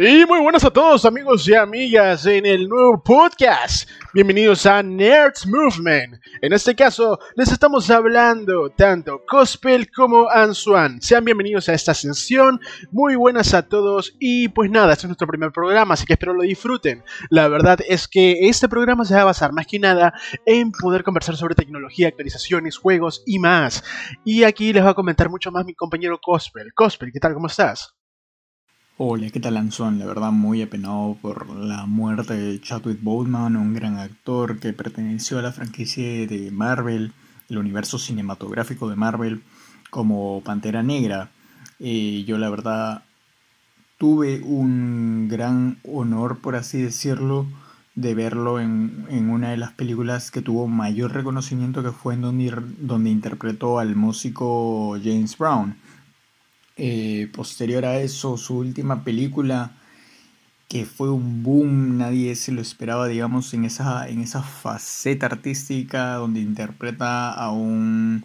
Y 0.00 0.24
muy 0.26 0.38
buenas 0.38 0.62
a 0.62 0.70
todos 0.70 1.04
amigos 1.04 1.48
y 1.48 1.56
amigas 1.56 2.24
en 2.24 2.46
el 2.46 2.68
nuevo 2.68 3.02
podcast. 3.02 3.90
Bienvenidos 4.14 4.64
a 4.64 4.80
Nerds 4.80 5.44
Movement. 5.44 6.22
En 6.40 6.52
este 6.52 6.76
caso 6.76 7.18
les 7.34 7.50
estamos 7.50 7.90
hablando 7.90 8.70
tanto 8.70 9.22
Cospel 9.28 9.90
como 9.90 10.30
Answan. 10.30 11.02
Sean 11.02 11.24
bienvenidos 11.24 11.68
a 11.68 11.74
esta 11.74 11.94
sesión. 11.94 12.60
Muy 12.92 13.16
buenas 13.16 13.54
a 13.54 13.66
todos 13.68 14.14
y 14.20 14.46
pues 14.50 14.70
nada, 14.70 14.92
este 14.92 15.06
es 15.06 15.08
nuestro 15.08 15.26
primer 15.26 15.50
programa, 15.50 15.94
así 15.94 16.06
que 16.06 16.12
espero 16.12 16.32
lo 16.32 16.42
disfruten. 16.42 17.02
La 17.28 17.48
verdad 17.48 17.80
es 17.88 18.06
que 18.06 18.48
este 18.48 18.68
programa 18.68 19.04
se 19.04 19.16
va 19.16 19.22
a 19.22 19.24
basar 19.24 19.52
más 19.52 19.66
que 19.66 19.80
nada 19.80 20.14
en 20.46 20.70
poder 20.70 21.02
conversar 21.02 21.36
sobre 21.36 21.56
tecnología, 21.56 22.06
actualizaciones, 22.06 22.78
juegos 22.78 23.24
y 23.26 23.40
más. 23.40 23.82
Y 24.24 24.44
aquí 24.44 24.72
les 24.72 24.84
va 24.84 24.90
a 24.90 24.94
comentar 24.94 25.28
mucho 25.28 25.50
más 25.50 25.64
mi 25.64 25.74
compañero 25.74 26.20
Cospel. 26.22 26.72
Cospel, 26.72 27.10
¿qué 27.12 27.18
tal? 27.18 27.34
¿Cómo 27.34 27.48
estás? 27.48 27.97
Hola, 29.00 29.30
¿qué 29.30 29.38
tal 29.38 29.56
Anzuan? 29.56 30.00
La 30.00 30.06
verdad 30.06 30.32
muy 30.32 30.60
apenado 30.60 31.16
por 31.22 31.48
la 31.54 31.86
muerte 31.86 32.34
de 32.34 32.60
Chadwick 32.60 33.00
Boseman, 33.00 33.54
un 33.54 33.72
gran 33.72 33.96
actor 33.96 34.58
que 34.58 34.72
perteneció 34.72 35.38
a 35.38 35.42
la 35.42 35.52
franquicia 35.52 36.26
de 36.26 36.50
Marvel, 36.50 37.12
el 37.48 37.58
universo 37.58 38.00
cinematográfico 38.00 38.90
de 38.90 38.96
Marvel, 38.96 39.42
como 39.90 40.42
Pantera 40.44 40.82
Negra. 40.82 41.30
Eh, 41.78 42.24
yo 42.26 42.38
la 42.38 42.50
verdad 42.50 43.04
tuve 43.98 44.40
un 44.40 45.28
gran 45.28 45.78
honor, 45.84 46.40
por 46.40 46.56
así 46.56 46.82
decirlo, 46.82 47.46
de 47.94 48.16
verlo 48.16 48.58
en, 48.58 49.06
en, 49.10 49.30
una 49.30 49.50
de 49.50 49.58
las 49.58 49.70
películas 49.70 50.32
que 50.32 50.42
tuvo 50.42 50.66
mayor 50.66 51.12
reconocimiento, 51.12 51.84
que 51.84 51.92
fue 51.92 52.14
en 52.14 52.22
donde, 52.22 52.52
donde 52.80 53.10
interpretó 53.10 53.78
al 53.78 53.94
músico 53.94 54.98
James 55.00 55.38
Brown. 55.38 55.76
Eh, 56.80 57.28
posterior 57.34 57.84
a 57.84 57.98
eso, 57.98 58.36
su 58.36 58.56
última 58.56 59.02
película, 59.02 59.72
que 60.68 60.84
fue 60.86 61.10
un 61.10 61.42
boom, 61.42 61.98
nadie 61.98 62.36
se 62.36 62.52
lo 62.52 62.60
esperaba, 62.60 63.08
digamos, 63.08 63.52
en 63.52 63.64
esa, 63.64 64.08
en 64.08 64.20
esa 64.20 64.42
faceta 64.42 65.26
artística 65.26 66.14
donde 66.14 66.40
interpreta 66.40 67.32
a 67.32 67.50
un, 67.50 68.24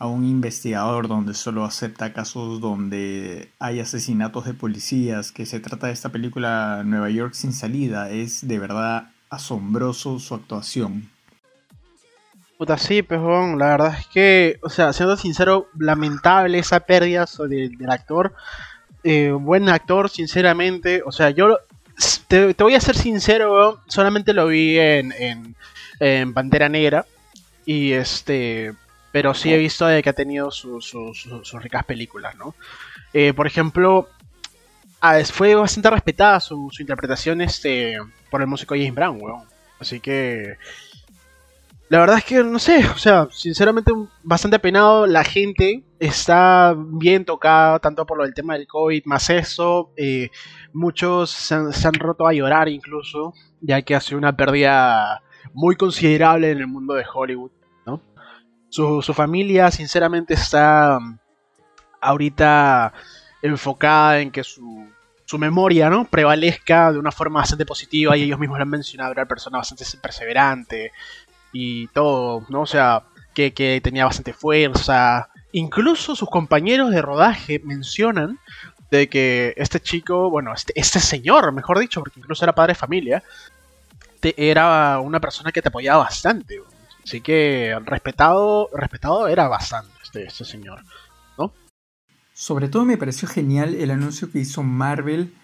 a 0.00 0.08
un 0.08 0.24
investigador, 0.24 1.06
donde 1.06 1.34
solo 1.34 1.64
acepta 1.64 2.12
casos 2.12 2.60
donde 2.60 3.50
hay 3.60 3.78
asesinatos 3.78 4.46
de 4.46 4.54
policías, 4.54 5.30
que 5.30 5.46
se 5.46 5.60
trata 5.60 5.86
de 5.86 5.92
esta 5.92 6.08
película 6.10 6.82
Nueva 6.84 7.08
York 7.08 7.34
sin 7.34 7.52
salida, 7.52 8.10
es 8.10 8.48
de 8.48 8.58
verdad 8.58 9.10
asombroso 9.30 10.18
su 10.18 10.34
actuación. 10.34 11.08
Puta, 12.58 12.78
sí, 12.78 13.02
pues, 13.02 13.20
la 13.20 13.66
verdad 13.70 13.96
es 13.98 14.06
que, 14.06 14.58
o 14.62 14.68
sea, 14.68 14.92
siendo 14.92 15.16
sincero, 15.16 15.68
lamentable 15.78 16.58
esa 16.58 16.80
pérdida 16.80 17.26
del, 17.48 17.76
actor. 17.88 18.34
Eh, 19.02 19.32
buen 19.32 19.68
actor, 19.68 20.08
sinceramente. 20.08 21.02
O 21.04 21.10
sea, 21.10 21.30
yo 21.30 21.58
te, 22.28 22.54
voy 22.54 22.74
a 22.74 22.80
ser 22.80 22.96
sincero, 22.96 23.80
solamente 23.88 24.32
lo 24.32 24.46
vi 24.46 24.78
en, 24.78 25.12
en, 25.98 26.34
Pantera 26.34 26.68
Negra. 26.68 27.06
Y 27.64 27.92
este. 27.92 28.74
Pero 29.12 29.34
sí 29.34 29.52
he 29.52 29.58
visto 29.58 29.86
de 29.86 30.02
que 30.02 30.10
ha 30.10 30.14
tenido 30.14 30.50
sus 30.50 30.94
ricas 31.60 31.84
películas, 31.84 32.34
¿no? 32.36 32.54
Eh, 33.12 33.34
por 33.34 33.46
ejemplo, 33.46 34.08
ah, 35.00 35.18
fue 35.24 35.54
bastante 35.54 35.90
respetada 35.90 36.40
su, 36.40 36.70
interpretación 36.78 37.42
este, 37.42 37.98
por 38.30 38.40
el 38.40 38.46
músico 38.46 38.74
James 38.74 38.94
Brown, 38.94 39.18
weón. 39.20 39.44
Así 39.78 40.00
que 40.00 40.56
la 41.92 41.98
verdad 41.98 42.16
es 42.16 42.24
que 42.24 42.42
no 42.42 42.58
sé, 42.58 42.86
o 42.86 42.96
sea, 42.96 43.28
sinceramente 43.30 43.92
bastante 44.22 44.56
apenado. 44.56 45.06
La 45.06 45.24
gente 45.24 45.84
está 45.98 46.74
bien 46.74 47.26
tocada, 47.26 47.80
tanto 47.80 48.06
por 48.06 48.16
lo 48.16 48.24
del 48.24 48.32
tema 48.32 48.54
del 48.54 48.66
COVID, 48.66 49.04
más 49.04 49.28
eso. 49.28 49.92
Eh, 49.98 50.30
muchos 50.72 51.30
se 51.30 51.54
han, 51.54 51.92
roto 51.92 52.26
a 52.26 52.32
llorar 52.32 52.70
incluso, 52.70 53.34
ya 53.60 53.82
que 53.82 53.94
hace 53.94 54.16
una 54.16 54.34
pérdida 54.34 55.22
muy 55.52 55.76
considerable 55.76 56.50
en 56.52 56.60
el 56.60 56.66
mundo 56.66 56.94
de 56.94 57.04
Hollywood, 57.12 57.50
¿no? 57.84 58.00
Su, 58.70 59.02
su 59.02 59.12
familia, 59.12 59.70
sinceramente, 59.70 60.32
está 60.32 60.98
ahorita 62.00 62.94
enfocada 63.42 64.20
en 64.20 64.30
que 64.30 64.44
su, 64.44 64.88
su 65.32 65.38
memoria, 65.38 65.88
¿no? 65.88 66.04
Prevalezca 66.04 66.92
de 66.92 66.98
una 66.98 67.10
forma 67.10 67.40
bastante 67.40 67.64
positiva 67.64 68.14
y 68.14 68.24
ellos 68.24 68.38
mismos 68.38 68.58
lo 68.58 68.64
han 68.64 68.68
mencionado, 68.68 69.12
era 69.12 69.22
una 69.22 69.28
persona 69.28 69.56
bastante 69.56 69.84
perseverante, 69.96 70.92
y 71.52 71.86
todo, 71.88 72.44
¿no? 72.48 72.62
O 72.62 72.66
sea, 72.66 73.04
que, 73.34 73.80
tenía 73.82 74.04
bastante 74.04 74.32
fuerza. 74.32 75.28
Incluso 75.52 76.16
sus 76.16 76.28
compañeros 76.28 76.90
de 76.90 77.02
rodaje 77.02 77.60
mencionan 77.64 78.38
de 78.90 79.08
que 79.08 79.54
este 79.56 79.80
chico, 79.80 80.30
bueno, 80.30 80.52
este, 80.52 80.72
este 80.76 81.00
señor, 81.00 81.52
mejor 81.52 81.78
dicho, 81.78 82.00
porque 82.00 82.20
incluso 82.20 82.44
era 82.44 82.54
padre 82.54 82.72
de 82.72 82.78
familia, 82.78 83.22
era 84.22 85.00
una 85.00 85.20
persona 85.20 85.52
que 85.52 85.62
te 85.62 85.68
apoyaba 85.68 86.04
bastante. 86.04 86.60
Así 87.04 87.20
que 87.20 87.76
respetado, 87.84 88.68
respetado 88.72 89.28
era 89.28 89.48
bastante 89.48 89.90
este, 90.02 90.24
este 90.24 90.44
señor, 90.44 90.82
¿no? 91.36 91.52
Sobre 92.32 92.68
todo 92.68 92.84
me 92.84 92.96
pareció 92.96 93.26
genial 93.28 93.74
el 93.74 93.90
anuncio 93.90 94.30
que 94.30 94.38
hizo 94.38 94.62
Marvel 94.62 95.34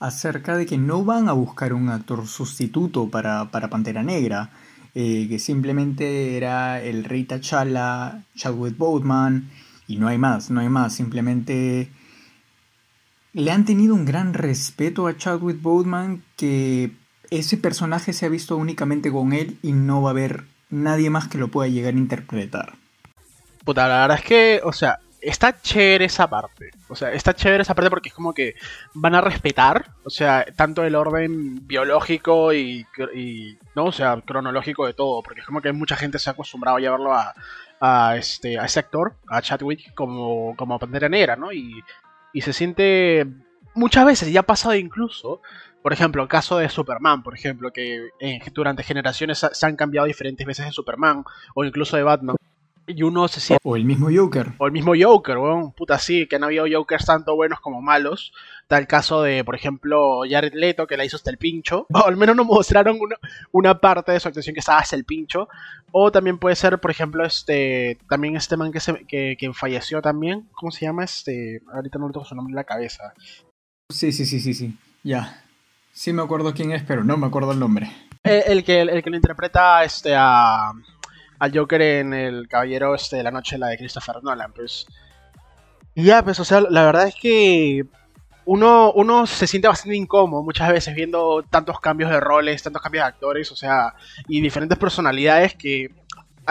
acerca 0.00 0.56
de 0.56 0.66
que 0.66 0.78
no 0.78 1.04
van 1.04 1.28
a 1.28 1.32
buscar 1.32 1.74
un 1.74 1.88
actor 1.90 2.26
sustituto 2.26 3.08
para, 3.08 3.50
para 3.50 3.68
Pantera 3.68 4.02
Negra 4.02 4.50
eh, 4.94 5.26
que 5.28 5.38
simplemente 5.38 6.36
era 6.36 6.82
el 6.82 7.04
rey 7.04 7.24
T'Challa, 7.24 8.24
Chadwick 8.36 8.76
Boseman, 8.76 9.50
y 9.86 9.96
no 9.96 10.08
hay 10.08 10.18
más, 10.18 10.50
no 10.50 10.60
hay 10.60 10.68
más, 10.68 10.94
simplemente 10.94 11.90
le 13.32 13.50
han 13.50 13.64
tenido 13.64 13.94
un 13.94 14.04
gran 14.04 14.34
respeto 14.34 15.06
a 15.06 15.16
Chadwick 15.16 15.60
Boseman 15.60 16.22
que 16.36 16.92
ese 17.30 17.56
personaje 17.56 18.12
se 18.12 18.26
ha 18.26 18.28
visto 18.28 18.56
únicamente 18.56 19.10
con 19.10 19.32
él 19.32 19.58
y 19.62 19.72
no 19.72 20.02
va 20.02 20.10
a 20.10 20.12
haber 20.12 20.44
nadie 20.68 21.10
más 21.10 21.28
que 21.28 21.38
lo 21.38 21.48
pueda 21.48 21.68
llegar 21.68 21.94
a 21.94 21.98
interpretar. 21.98 22.74
Puta, 23.64 23.88
la 23.88 24.02
verdad 24.02 24.18
es 24.18 24.24
que, 24.24 24.60
o 24.64 24.72
sea, 24.72 24.98
está 25.22 25.60
chévere 25.60 26.06
esa 26.06 26.28
parte. 26.28 26.70
O 26.88 26.96
sea, 26.96 27.12
está 27.12 27.34
chévere 27.34 27.62
esa 27.62 27.74
parte 27.74 27.90
porque 27.90 28.08
es 28.08 28.14
como 28.14 28.34
que 28.34 28.54
van 28.94 29.14
a 29.14 29.20
respetar, 29.20 29.86
o 30.04 30.10
sea, 30.10 30.44
tanto 30.56 30.84
el 30.84 30.96
orden 30.96 31.66
biológico 31.66 32.52
y, 32.52 32.86
no, 33.74 33.86
o 33.86 33.92
sea, 33.92 34.20
cronológico 34.20 34.86
de 34.86 34.94
todo, 34.94 35.22
porque 35.22 35.40
es 35.40 35.46
como 35.46 35.62
que 35.62 35.72
mucha 35.72 35.96
gente 35.96 36.18
se 36.18 36.28
ha 36.28 36.32
acostumbrado 36.32 36.76
a 36.76 36.80
llevarlo 36.80 37.14
a, 37.14 37.34
a 37.80 38.16
este 38.16 38.58
a 38.58 38.64
ese 38.64 38.80
actor, 38.80 39.14
a 39.28 39.40
Chadwick 39.40 39.94
como 39.94 40.54
como 40.56 40.78
Pantera 40.78 41.08
Negra, 41.08 41.36
¿no? 41.36 41.52
Y, 41.52 41.82
y 42.32 42.40
se 42.42 42.52
siente 42.52 43.26
muchas 43.74 44.04
veces 44.04 44.32
ya 44.32 44.40
ha 44.40 44.44
pasado 44.44 44.74
incluso 44.74 45.40
por 45.82 45.92
ejemplo, 45.92 46.22
el 46.22 46.28
caso 46.28 46.58
de 46.58 46.68
Superman, 46.68 47.24
por 47.24 47.34
ejemplo, 47.34 47.72
que 47.72 48.10
eh, 48.20 48.40
durante 48.52 48.84
generaciones 48.84 49.44
se 49.52 49.66
han 49.66 49.74
cambiado 49.74 50.06
diferentes 50.06 50.46
veces 50.46 50.64
de 50.66 50.70
Superman, 50.70 51.24
o 51.56 51.64
incluso 51.64 51.96
de 51.96 52.04
Batman 52.04 52.36
y 52.86 53.02
uno 53.02 53.28
se 53.28 53.40
siente... 53.40 53.60
O 53.64 53.76
el 53.76 53.84
mismo 53.84 54.08
Joker. 54.14 54.52
O 54.58 54.66
el 54.66 54.72
mismo 54.72 54.92
Joker, 54.98 55.38
weón. 55.38 55.72
Puta, 55.72 55.98
sí, 55.98 56.26
que 56.26 56.36
han 56.36 56.44
habido 56.44 56.66
Jokers 56.70 57.06
tanto 57.06 57.34
buenos 57.36 57.60
como 57.60 57.80
malos. 57.80 58.32
Tal 58.66 58.86
caso 58.86 59.22
de, 59.22 59.44
por 59.44 59.54
ejemplo, 59.54 60.22
Jared 60.28 60.54
Leto, 60.54 60.86
que 60.86 60.96
la 60.96 61.04
hizo 61.04 61.16
hasta 61.16 61.30
el 61.30 61.38
pincho. 61.38 61.86
O 61.92 62.06
al 62.06 62.16
menos 62.16 62.36
nos 62.36 62.46
mostraron 62.46 62.98
una, 63.00 63.16
una 63.52 63.80
parte 63.80 64.12
de 64.12 64.20
su 64.20 64.28
actuación 64.28 64.54
que 64.54 64.60
estaba 64.60 64.80
hasta 64.80 64.96
el 64.96 65.04
pincho. 65.04 65.48
O 65.90 66.10
también 66.10 66.38
puede 66.38 66.56
ser, 66.56 66.78
por 66.78 66.90
ejemplo, 66.90 67.24
este... 67.24 67.98
También 68.08 68.36
este 68.36 68.56
man 68.56 68.72
que, 68.72 68.80
se, 68.80 69.04
que, 69.06 69.36
que 69.38 69.52
falleció 69.52 70.02
también. 70.02 70.48
¿Cómo 70.52 70.72
se 70.72 70.86
llama? 70.86 71.04
Este... 71.04 71.62
Ahorita 71.72 71.98
no 71.98 72.08
le 72.08 72.12
tengo 72.12 72.26
su 72.26 72.34
nombre 72.34 72.52
en 72.52 72.56
la 72.56 72.64
cabeza. 72.64 73.14
Sí, 73.90 74.12
sí, 74.12 74.26
sí, 74.26 74.40
sí, 74.40 74.54
sí. 74.54 74.76
Ya. 75.02 75.44
Sí 75.92 76.12
me 76.12 76.22
acuerdo 76.22 76.54
quién 76.54 76.72
es, 76.72 76.82
pero 76.82 77.04
no 77.04 77.16
me 77.16 77.26
acuerdo 77.26 77.52
el 77.52 77.58
nombre. 77.58 77.90
El, 78.22 78.42
el 78.46 78.64
que, 78.64 78.80
el 78.80 79.02
que 79.02 79.10
lo 79.10 79.16
interpreta 79.16 79.84
este, 79.84 80.14
a 80.16 80.72
al 81.42 81.50
Joker 81.52 81.82
en 81.82 82.14
el 82.14 82.46
Caballero 82.46 82.94
este, 82.94 83.16
de 83.16 83.24
la 83.24 83.32
Noche, 83.32 83.58
la 83.58 83.66
de 83.66 83.76
Christopher 83.76 84.22
Nolan, 84.22 84.52
pues. 84.52 84.86
Y 85.92 86.04
ya, 86.04 86.22
pues, 86.22 86.38
o 86.38 86.44
sea, 86.44 86.60
la 86.60 86.84
verdad 86.84 87.08
es 87.08 87.16
que 87.16 87.84
uno, 88.44 88.92
uno 88.92 89.26
se 89.26 89.48
siente 89.48 89.66
bastante 89.66 89.96
incómodo 89.96 90.44
muchas 90.44 90.70
veces 90.70 90.94
viendo 90.94 91.42
tantos 91.50 91.80
cambios 91.80 92.10
de 92.10 92.20
roles, 92.20 92.62
tantos 92.62 92.80
cambios 92.80 93.02
de 93.02 93.08
actores, 93.08 93.50
o 93.50 93.56
sea, 93.56 93.92
y 94.28 94.40
diferentes 94.40 94.78
personalidades 94.78 95.56
que 95.56 95.90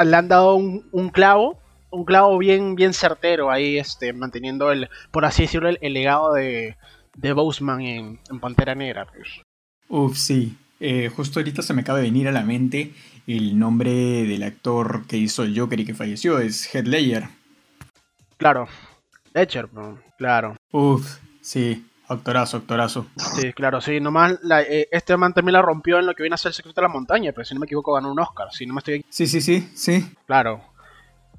le 0.04 0.16
han 0.18 0.28
dado 0.28 0.56
un, 0.56 1.10
clavo, 1.14 1.58
un 1.90 2.04
clavo 2.04 2.38
bien, 2.38 2.76
bien 2.76 2.94
certero 2.94 3.50
ahí, 3.50 3.78
este, 3.78 4.12
manteniendo 4.12 4.74
el, 4.74 4.90
por 5.12 5.24
así 5.24 5.44
decirlo, 5.44 5.70
el, 5.70 5.94
legado 5.94 6.34
de, 6.34 6.76
de 7.16 7.32
Boseman 7.32 7.80
en, 7.80 8.20
Pantera 8.42 8.76
Negra, 8.76 9.06
pues. 9.06 9.30
Uf, 9.88 10.18
sí. 10.18 10.58
Eh, 10.84 11.12
justo 11.16 11.40
ahorita 11.40 11.62
se 11.62 11.76
me 11.76 11.82
acaba 11.82 12.00
de 12.00 12.06
venir 12.06 12.28
a 12.28 12.32
la 12.32 12.42
mente 12.42 12.92
el 13.28 13.60
nombre 13.60 13.92
del 13.92 14.42
actor 14.42 15.06
que 15.08 15.16
hizo 15.16 15.44
el 15.44 15.58
Joker 15.58 15.80
y 15.80 15.86
que 15.86 15.94
falleció 15.94 16.40
es 16.40 16.74
Heath 16.74 16.88
Ledger. 16.88 17.26
Claro, 18.38 18.68
Ledger, 19.32 19.70
claro. 20.18 20.56
Uf, 20.72 21.20
sí, 21.40 21.86
actorazo, 22.08 22.58
actorazo. 22.58 23.06
Sí, 23.16 23.54
claro, 23.54 23.80
sí, 23.80 24.00
nomás 24.00 24.40
eh, 24.68 24.88
este 24.92 25.16
man 25.18 25.36
también 25.36 25.54
la 25.54 25.62
rompió 25.62 26.00
en 26.00 26.08
lo 26.08 26.16
que 26.16 26.24
viene 26.24 26.34
a 26.34 26.38
ser 26.38 26.50
el 26.50 26.56
secreto 26.56 26.82
de 26.82 26.88
la 26.88 26.94
montaña, 26.94 27.32
pero 27.32 27.46
si 27.46 27.54
no 27.54 27.60
me 27.60 27.66
equivoco 27.66 27.94
ganó 27.94 28.12
un 28.12 28.20
Oscar, 28.20 28.48
si 28.52 28.66
no 28.66 28.74
me 28.74 28.80
estoy... 28.80 29.06
Sí, 29.08 29.28
sí, 29.28 29.40
sí, 29.40 29.70
sí. 29.76 30.12
Claro. 30.26 30.62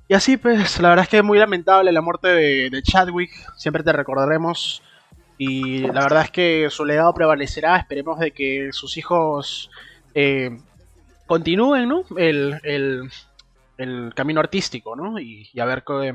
Y 0.06 0.14
así 0.14 0.36
pues, 0.36 0.78
la 0.78 0.90
verdad 0.90 1.02
es 1.02 1.08
que 1.08 1.18
es 1.18 1.24
muy 1.24 1.38
lamentable 1.38 1.90
la 1.90 2.00
muerte 2.00 2.28
de, 2.28 2.70
de 2.70 2.82
Chadwick, 2.82 3.32
siempre 3.56 3.82
te 3.82 3.92
recordaremos 3.92 4.84
Y 5.44 5.80
la 5.80 6.02
verdad 6.02 6.22
es 6.26 6.30
que 6.30 6.68
su 6.70 6.84
legado 6.84 7.12
prevalecerá. 7.12 7.76
Esperemos 7.76 8.16
de 8.20 8.30
que 8.30 8.68
sus 8.70 8.96
hijos 8.96 9.70
eh, 10.14 10.56
continúen 11.26 11.88
¿no? 11.88 12.04
el, 12.16 12.60
el, 12.62 14.14
camino 14.14 14.38
artístico 14.38 14.94
¿no? 14.94 15.18
y, 15.18 15.48
a 15.58 15.64
ver 15.64 15.82
qué, 15.84 16.14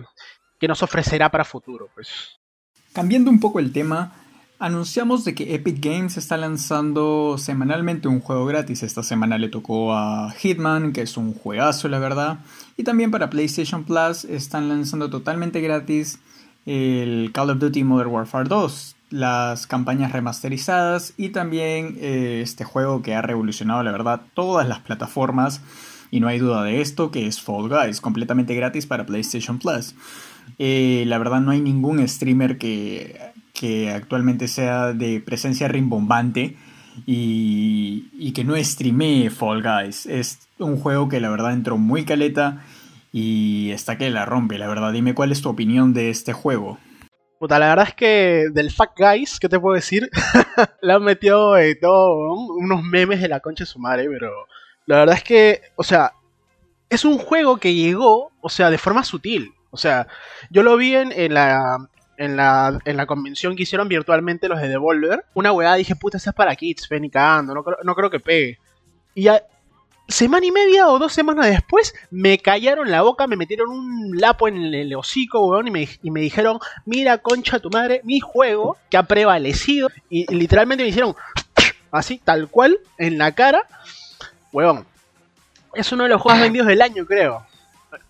qué, 0.57 0.67
nos 0.69 0.81
ofrecerá 0.81 1.29
para 1.29 1.43
futuro. 1.43 1.89
Pues. 1.93 2.39
Cambiando 2.93 3.29
un 3.29 3.41
poco 3.41 3.59
el 3.59 3.73
tema, 3.73 4.13
anunciamos 4.59 5.25
de 5.25 5.35
que 5.35 5.55
Epic 5.55 5.83
Games 5.83 6.15
está 6.15 6.37
lanzando 6.37 7.37
semanalmente 7.37 8.07
un 8.07 8.21
juego 8.21 8.45
gratis. 8.45 8.81
Esta 8.81 9.03
semana 9.03 9.37
le 9.37 9.49
tocó 9.49 9.93
a 9.93 10.31
Hitman, 10.37 10.93
que 10.93 11.01
es 11.01 11.17
un 11.17 11.33
juegazo, 11.33 11.89
la 11.89 11.99
verdad. 11.99 12.39
Y 12.77 12.85
también 12.85 13.11
para 13.11 13.29
PlayStation 13.29 13.83
Plus 13.83 14.23
están 14.23 14.69
lanzando 14.69 15.09
totalmente 15.09 15.59
gratis 15.59 16.17
el 16.65 17.31
Call 17.33 17.49
of 17.49 17.59
Duty 17.59 17.83
Modern 17.83 18.09
Warfare 18.09 18.47
2, 18.47 18.96
las 19.09 19.67
campañas 19.67 20.11
remasterizadas 20.11 21.13
y 21.17 21.29
también 21.29 21.97
eh, 21.99 22.41
este 22.43 22.63
juego 22.63 23.01
que 23.01 23.15
ha 23.15 23.21
revolucionado, 23.21 23.83
la 23.83 23.91
verdad, 23.91 24.21
todas 24.33 24.67
las 24.67 24.79
plataformas. 24.79 25.61
Y 26.09 26.21
no 26.21 26.27
hay 26.29 26.39
duda 26.39 26.63
de 26.63 26.79
esto, 26.79 27.11
que 27.11 27.27
es 27.27 27.41
Fall 27.41 27.67
Guys, 27.67 27.99
completamente 27.99 28.55
gratis 28.55 28.85
para 28.85 29.05
PlayStation 29.05 29.59
Plus. 29.59 29.93
Eh, 30.57 31.03
la 31.07 31.17
verdad 31.17 31.41
no 31.41 31.51
hay 31.51 31.59
ningún 31.59 32.05
streamer 32.07 32.57
que, 32.57 33.19
que 33.53 33.91
actualmente 33.91 34.47
sea 34.47 34.93
de 34.93 35.19
presencia 35.19 35.67
rimbombante 35.67 36.55
y, 37.05 38.07
y 38.17 38.31
que 38.31 38.45
no 38.45 38.55
streamee 38.55 39.29
Fall 39.29 39.61
Guys. 39.61 40.05
Es 40.05 40.47
un 40.59 40.77
juego 40.77 41.09
que 41.09 41.19
la 41.19 41.29
verdad 41.29 41.53
entró 41.53 41.77
muy 41.77 42.05
caleta 42.05 42.63
y 43.11 43.71
está 43.71 43.97
que 43.97 44.09
la 44.09 44.25
rompe, 44.25 44.57
la 44.57 44.67
verdad. 44.67 44.93
Dime 44.93 45.13
cuál 45.13 45.31
es 45.31 45.41
tu 45.41 45.49
opinión 45.49 45.93
de 45.93 46.09
este 46.09 46.33
juego. 46.33 46.77
Puta, 47.39 47.59
la 47.59 47.69
verdad 47.69 47.87
es 47.89 47.93
que 47.93 48.47
del 48.51 48.71
Fuck 48.71 48.97
Guys, 48.97 49.39
¿qué 49.39 49.47
te 49.47 49.59
puedo 49.59 49.75
decir? 49.75 50.09
Le 50.81 50.93
han 50.93 51.03
metido 51.03 51.55
eh, 51.57 51.75
todo, 51.75 52.33
unos 52.33 52.81
memes 52.83 53.21
de 53.21 53.27
la 53.27 53.39
concha 53.39 53.63
de 53.63 53.69
su 53.69 53.79
madre, 53.79 54.07
pero 54.09 54.31
la 54.87 54.99
verdad 54.99 55.15
es 55.15 55.23
que, 55.23 55.61
o 55.75 55.83
sea, 55.83 56.13
es 56.89 57.05
un 57.05 57.19
juego 57.19 57.57
que 57.57 57.75
llegó, 57.75 58.31
o 58.41 58.49
sea, 58.49 58.71
de 58.71 58.77
forma 58.77 59.03
sutil. 59.03 59.53
O 59.69 59.77
sea, 59.77 60.07
yo 60.49 60.63
lo 60.63 60.77
vi 60.77 60.95
en, 60.95 61.33
la, 61.33 61.77
en 62.17 62.37
la, 62.37 62.79
en 62.85 62.97
la 62.97 63.05
convención 63.05 63.55
que 63.55 63.63
hicieron 63.63 63.87
virtualmente 63.87 64.47
los 64.47 64.59
de 64.59 64.69
Devolver. 64.69 65.25
Una 65.35 65.51
weá 65.51 65.75
dije, 65.75 65.95
puta, 65.95 66.17
esa 66.17 66.31
es 66.31 66.35
para 66.35 66.55
kids, 66.55 66.89
ven 66.89 67.11
no, 67.13 67.63
no 67.83 67.95
creo 67.95 68.09
que 68.09 68.19
pegue. 68.19 68.57
Y 69.13 69.23
ya, 69.23 69.43
semana 70.07 70.45
y 70.45 70.51
media 70.51 70.87
o 70.87 70.99
dos 70.99 71.13
semanas 71.13 71.47
después, 71.47 71.93
me 72.11 72.37
callaron 72.37 72.89
la 72.89 73.01
boca, 73.01 73.27
me 73.27 73.35
metieron 73.35 73.69
un 73.69 74.17
lapo 74.17 74.47
en 74.47 74.73
el 74.73 74.95
hocico, 74.95 75.45
weón, 75.45 75.67
y 75.67 75.71
me, 75.71 75.89
y 76.01 76.11
me 76.11 76.21
dijeron, 76.21 76.59
mira, 76.85 77.17
concha 77.17 77.59
tu 77.59 77.69
madre, 77.69 78.01
mi 78.03 78.19
juego, 78.19 78.77
que 78.89 78.97
ha 78.97 79.03
prevalecido, 79.03 79.89
y, 80.09 80.33
literalmente 80.33 80.83
me 80.83 80.89
hicieron 80.89 81.15
así, 81.91 82.21
tal 82.23 82.47
cual, 82.49 82.79
en 82.97 83.17
la 83.17 83.33
cara, 83.33 83.67
weón. 84.51 84.85
Es 85.73 85.91
uno 85.91 86.03
de 86.03 86.09
los 86.09 86.21
juegos 86.21 86.41
vendidos 86.41 86.67
del 86.67 86.81
año, 86.81 87.05
creo. 87.05 87.45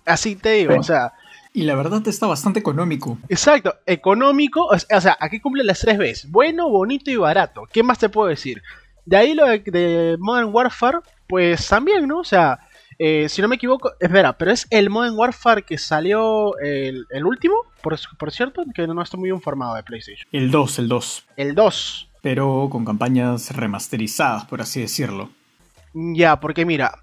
Así 0.06 0.36
te 0.36 0.52
digo, 0.52 0.76
o 0.80 0.84
sea... 0.84 1.14
Y 1.54 1.64
la 1.64 1.74
verdad 1.74 2.08
está 2.08 2.28
bastante 2.28 2.60
económico. 2.60 3.18
Exacto, 3.30 3.74
económico, 3.88 4.68
o 4.68 5.02
sea, 5.02 5.18
aquí 5.20 5.40
cumple 5.40 5.64
las 5.64 5.80
tres 5.80 5.98
veces. 5.98 6.32
Bueno, 6.32 6.70
bonito 6.70 7.10
y 7.10 7.16
barato. 7.16 7.64
¿Qué 7.72 7.82
más 7.82 7.98
te 7.98 8.10
puedo 8.10 8.30
decir? 8.30 8.62
De 9.06 9.18
ahí 9.18 9.34
lo 9.34 9.48
de 9.48 10.18
Modern 10.20 10.54
Warfare, 10.54 11.00
pues 11.28 11.68
también, 11.68 12.08
¿no? 12.08 12.20
O 12.20 12.24
sea, 12.24 12.60
eh, 13.00 13.30
si 13.30 13.42
no 13.42 13.48
me 13.48 13.56
equivoco, 13.56 13.94
espera, 14.00 14.38
pero 14.38 14.52
es 14.52 14.66
el 14.72 14.90
Modern 14.90 15.16
Warfare 15.16 15.64
que 15.64 15.78
salió 15.78 16.58
el, 16.58 17.06
último, 17.24 17.56
por, 17.82 17.98
por, 18.18 18.32
cierto, 18.32 18.64
que 18.74 18.88
no 18.88 19.02
estoy 19.02 19.20
muy 19.20 19.30
informado 19.30 19.76
de 19.76 19.84
PlayStation. 19.84 20.28
El 20.32 20.50
2, 20.50 20.80
el 20.80 20.88
2. 20.88 21.26
El 21.38 21.56
2. 21.56 22.10
Pero 22.22 22.68
con 22.72 22.86
campañas 22.86 23.56
remasterizadas, 23.56 24.46
por 24.46 24.62
así 24.62 24.82
decirlo. 24.82 25.30
Ya, 25.94 26.40
porque 26.40 26.66
mira, 26.66 27.00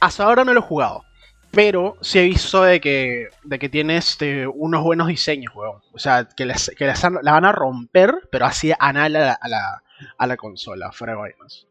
hasta 0.00 0.24
ahora 0.24 0.44
no 0.44 0.52
lo 0.52 0.60
he 0.60 0.62
jugado. 0.62 1.04
Pero 1.50 1.96
sí 2.02 2.18
he 2.18 2.24
visto 2.24 2.62
de 2.62 2.78
que, 2.78 3.28
de 3.42 3.58
que 3.58 3.70
tiene 3.70 3.96
este, 3.96 4.46
unos 4.46 4.82
buenos 4.82 5.08
diseños, 5.08 5.54
weón. 5.54 5.80
O 5.92 5.98
sea, 5.98 6.28
que, 6.28 6.44
les, 6.44 6.70
que 6.76 6.86
la 6.86 7.32
van 7.32 7.46
a 7.46 7.52
romper, 7.52 8.28
pero 8.30 8.44
así 8.44 8.70
anal 8.78 9.16
a 9.16 9.20
la, 9.20 9.32
a 9.32 9.48
la, 9.48 9.82
a 10.18 10.26
la 10.26 10.36
consola, 10.36 10.92
fuera 10.92 11.14
de 11.14 11.20
vainas. 11.20 11.67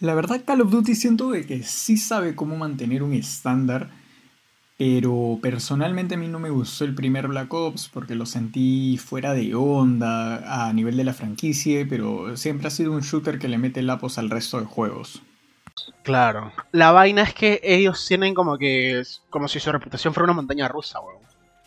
La 0.00 0.14
verdad 0.14 0.44
Call 0.44 0.60
of 0.60 0.70
Duty 0.70 0.94
siento 0.94 1.30
de 1.30 1.46
que 1.46 1.62
sí 1.62 1.96
sabe 1.96 2.34
cómo 2.34 2.56
mantener 2.56 3.02
un 3.02 3.12
estándar, 3.12 3.90
pero 4.76 5.38
personalmente 5.40 6.14
a 6.16 6.18
mí 6.18 6.28
no 6.28 6.40
me 6.40 6.50
gustó 6.50 6.84
el 6.84 6.94
primer 6.94 7.28
Black 7.28 7.52
Ops 7.54 7.88
porque 7.92 8.14
lo 8.14 8.26
sentí 8.26 8.98
fuera 8.98 9.34
de 9.34 9.54
onda 9.54 10.66
a 10.66 10.72
nivel 10.72 10.96
de 10.96 11.04
la 11.04 11.14
franquicia, 11.14 11.86
pero 11.88 12.36
siempre 12.36 12.68
ha 12.68 12.70
sido 12.70 12.92
un 12.92 13.02
shooter 13.02 13.38
que 13.38 13.48
le 13.48 13.58
mete 13.58 13.82
lapos 13.82 14.18
al 14.18 14.30
resto 14.30 14.58
de 14.58 14.66
juegos. 14.66 15.22
Claro. 16.02 16.52
La 16.72 16.92
vaina 16.92 17.22
es 17.22 17.34
que 17.34 17.60
ellos 17.62 18.04
tienen 18.06 18.34
como 18.34 18.58
que. 18.58 19.02
como 19.30 19.48
si 19.48 19.60
su 19.60 19.72
reputación 19.72 20.14
fuera 20.14 20.24
una 20.24 20.34
montaña 20.34 20.68
rusa, 20.68 21.00
weón. 21.00 21.23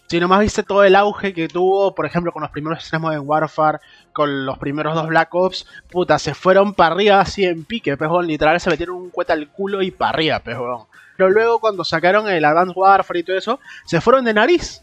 Si 0.07 0.21
nomás 0.21 0.39
viste 0.39 0.63
todo 0.63 0.85
el 0.85 0.95
auge 0.95 1.33
que 1.33 1.49
tuvo, 1.49 1.93
por 1.93 2.05
ejemplo, 2.05 2.31
con 2.31 2.41
los 2.41 2.51
primeros 2.51 2.79
extremos 2.79 3.11
de 3.11 3.19
Warfare, 3.19 3.79
con 4.13 4.45
los 4.45 4.57
primeros 4.57 4.95
dos 4.95 5.07
Black 5.07 5.35
Ops, 5.35 5.67
puta, 5.91 6.17
se 6.17 6.33
fueron 6.33 6.73
para 6.73 6.95
arriba 6.95 7.19
así 7.19 7.43
en 7.43 7.65
pique, 7.65 7.97
pejón. 7.97 8.25
Literal 8.25 8.59
se 8.61 8.69
metieron 8.69 8.95
un 8.95 9.09
cueta 9.09 9.33
al 9.33 9.49
culo 9.49 9.81
y 9.81 9.91
para 9.91 10.11
arriba, 10.11 10.39
pejón. 10.39 10.85
Pero 11.17 11.29
luego 11.29 11.59
cuando 11.59 11.83
sacaron 11.83 12.29
el 12.29 12.45
Advanced 12.45 12.77
Warfare 12.77 13.19
y 13.19 13.23
todo 13.23 13.37
eso, 13.37 13.59
se 13.85 13.99
fueron 13.99 14.23
de 14.23 14.33
nariz. 14.33 14.81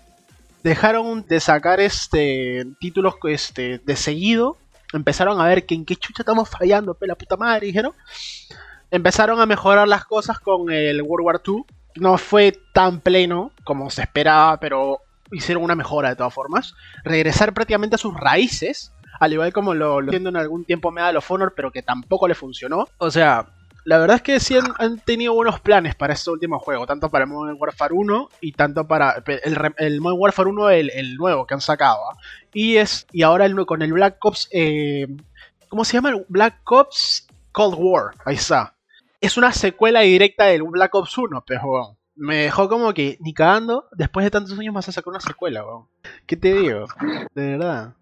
Dejaron 0.63 1.27
de 1.27 1.41
sacar 1.41 1.81
este 1.81 2.67
títulos 2.79 3.15
este, 3.25 3.79
de 3.79 3.97
seguido. 3.97 4.59
Empezaron 4.93 5.41
a 5.41 5.47
ver 5.47 5.65
que 5.65 5.75
en 5.75 5.87
qué 5.87 5.97
chucha 5.97 6.23
estamos 6.23 6.51
fallando, 6.51 6.93
pe 6.93 7.07
la 7.07 7.15
puta 7.15 7.39
madre, 7.39 7.67
dijeron. 7.67 7.93
Empezaron 8.91 9.41
a 9.41 9.47
mejorar 9.47 9.89
las 9.89 10.05
cosas 10.05 10.39
con 10.39 10.71
el 10.71 11.01
World 11.01 11.27
War 11.27 11.41
II. 11.47 11.65
No 11.97 12.19
fue 12.19 12.59
tan 12.75 13.01
pleno 13.01 13.53
como 13.65 13.89
se 13.89 14.03
esperaba, 14.03 14.59
pero 14.59 15.01
hicieron 15.35 15.63
una 15.63 15.75
mejora 15.75 16.11
de 16.11 16.17
todas 16.17 16.33
formas. 16.33 16.75
Regresar 17.05 17.53
prácticamente 17.53 17.97
a 17.97 17.99
sus 17.99 18.15
raíces, 18.15 18.93
al 19.21 19.33
igual 19.33 19.53
como 19.53 19.75
lo, 19.75 20.01
lo 20.01 20.13
en 20.13 20.37
algún 20.37 20.65
tiempo 20.65 20.91
Medal 20.91 21.17
of 21.17 21.31
Honor, 21.31 21.53
pero 21.55 21.71
que 21.71 21.83
tampoco 21.83 22.29
le 22.29 22.35
funcionó. 22.35 22.89
O 22.99 23.11
sea, 23.11 23.47
la 23.85 23.99
verdad 23.99 24.17
es 24.17 24.23
que 24.23 24.41
sí 24.41 24.57
han, 24.57 24.99
tenido 25.01 25.35
buenos 25.35 25.61
planes 25.61 25.95
para 25.95 26.15
este 26.15 26.31
último 26.31 26.59
juego, 26.59 26.87
tanto 26.87 27.11
para 27.11 27.25
el 27.25 27.31
Modern 27.31 27.59
Warfare 27.61 27.93
1 27.93 28.29
y 28.41 28.53
tanto 28.53 28.87
para 28.87 29.23
el, 29.77 30.01
Modern 30.01 30.21
Warfare 30.21 30.49
1, 30.49 30.71
el, 30.71 31.17
nuevo 31.17 31.47
que 31.47 31.55
han 31.55 31.61
sacado. 31.61 31.99
¿ah? 32.11 32.17
Y, 32.53 32.77
es, 32.77 33.07
y 33.13 33.23
ahora 33.23 33.45
el, 33.45 33.55
con 33.67 33.83
el 33.83 33.93
Black 33.93 34.25
Ops, 34.25 34.49
eh, 34.53 35.07
¿cómo 35.69 35.85
se 35.85 35.95
llama? 35.95 36.15
Black 36.29 36.61
Ops 36.71 37.27
Cold 37.53 37.77
War, 37.79 38.15
ahí 38.25 38.37
está. 38.37 38.75
Es 39.21 39.37
una 39.37 39.53
secuela 39.53 40.01
directa 40.01 40.47
del 40.47 40.63
Black 40.63 40.95
Ops 40.95 41.19
1, 41.19 41.45
pero 41.47 41.99
me 42.17 42.37
dejó 42.37 42.69
como 42.69 42.93
que 42.95 43.19
ni 43.21 43.35
cagando, 43.35 43.89
después 43.93 44.25
de 44.25 44.31
tantos 44.31 44.59
años 44.59 44.75
más 44.75 44.89
a 44.89 44.93
sacar 44.93 45.11
una 45.11 45.21
secuela, 45.21 45.65
weón. 45.65 45.87
¿Qué 46.27 46.37
te 46.37 46.55
digo? 46.55 46.87
De 47.35 47.57
verdad. 47.57 47.95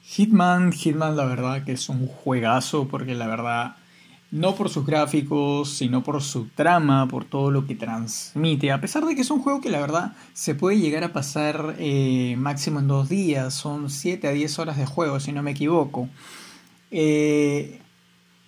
Hitman, 0.00 0.72
Hitman 0.72 1.16
la 1.16 1.24
verdad 1.24 1.64
que 1.64 1.72
es 1.72 1.88
un 1.88 2.06
juegazo 2.06 2.88
porque 2.88 3.14
la 3.14 3.28
verdad, 3.28 3.76
no 4.30 4.54
por 4.54 4.68
sus 4.68 4.84
gráficos, 4.84 5.70
sino 5.70 6.02
por 6.02 6.20
su 6.22 6.48
trama, 6.48 7.06
por 7.06 7.24
todo 7.24 7.50
lo 7.50 7.66
que 7.66 7.76
transmite, 7.76 8.72
a 8.72 8.80
pesar 8.80 9.04
de 9.04 9.14
que 9.14 9.20
es 9.20 9.30
un 9.30 9.40
juego 9.40 9.60
que 9.60 9.70
la 9.70 9.80
verdad 9.80 10.16
se 10.32 10.54
puede 10.54 10.78
llegar 10.78 11.04
a 11.04 11.12
pasar 11.12 11.76
eh, 11.78 12.34
máximo 12.38 12.80
en 12.80 12.88
dos 12.88 13.08
días, 13.08 13.54
son 13.54 13.88
7 13.88 14.26
a 14.26 14.32
10 14.32 14.58
horas 14.58 14.76
de 14.78 14.86
juego 14.86 15.20
si 15.20 15.32
no 15.32 15.42
me 15.42 15.52
equivoco. 15.52 16.08
Eh, 16.90 17.80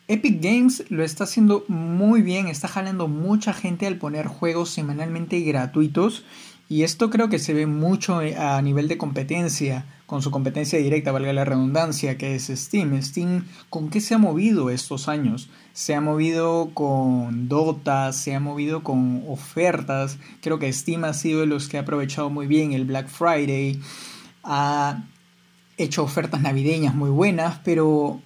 Epic 0.09 0.42
Games 0.42 0.85
lo 0.90 1.04
está 1.04 1.25
haciendo 1.25 1.64
muy 1.68 2.23
bien, 2.23 2.49
está 2.49 2.68
jalando 2.68 3.09
mucha 3.09 3.52
gente 3.52 3.87
al 3.87 3.97
poner 3.97 4.26
juegos 4.26 4.71
semanalmente 4.71 5.40
gratuitos 5.40 6.25
y 6.73 6.85
esto 6.85 7.11
creo 7.11 7.28
que 7.28 7.38
se 7.38 7.52
ve 7.52 7.66
mucho 7.66 8.23
eh, 8.23 8.35
a 8.35 8.62
nivel 8.62 8.88
de 8.88 8.97
competencia, 8.97 9.85
con 10.06 10.23
su 10.23 10.30
competencia 10.30 10.78
directa, 10.78 11.12
valga 11.12 11.32
la 11.35 11.44
redundancia, 11.44 12.16
que 12.16 12.35
es 12.35 12.47
Steam. 12.47 13.02
Steam, 13.02 13.44
¿con 13.68 13.90
qué 13.90 14.00
se 14.00 14.14
ha 14.14 14.18
movido 14.18 14.71
estos 14.71 15.06
años? 15.06 15.50
Se 15.75 15.94
ha 15.94 16.00
movido 16.00 16.71
con 16.73 17.50
Dota, 17.50 18.11
se 18.14 18.35
ha 18.35 18.40
movido 18.40 18.82
con 18.82 19.23
ofertas. 19.28 20.18
Creo 20.40 20.59
que 20.59 20.73
Steam 20.73 21.04
ha 21.04 21.12
sido 21.12 21.40
de 21.40 21.47
los 21.47 21.68
que 21.68 21.76
ha 21.76 21.82
aprovechado 21.82 22.30
muy 22.30 22.47
bien 22.47 22.73
el 22.73 22.87
Black 22.87 23.09
Friday. 23.09 23.78
Ha 24.42 25.04
hecho 25.76 26.02
ofertas 26.04 26.40
navideñas 26.40 26.94
muy 26.94 27.11
buenas, 27.11 27.59
pero 27.64 28.23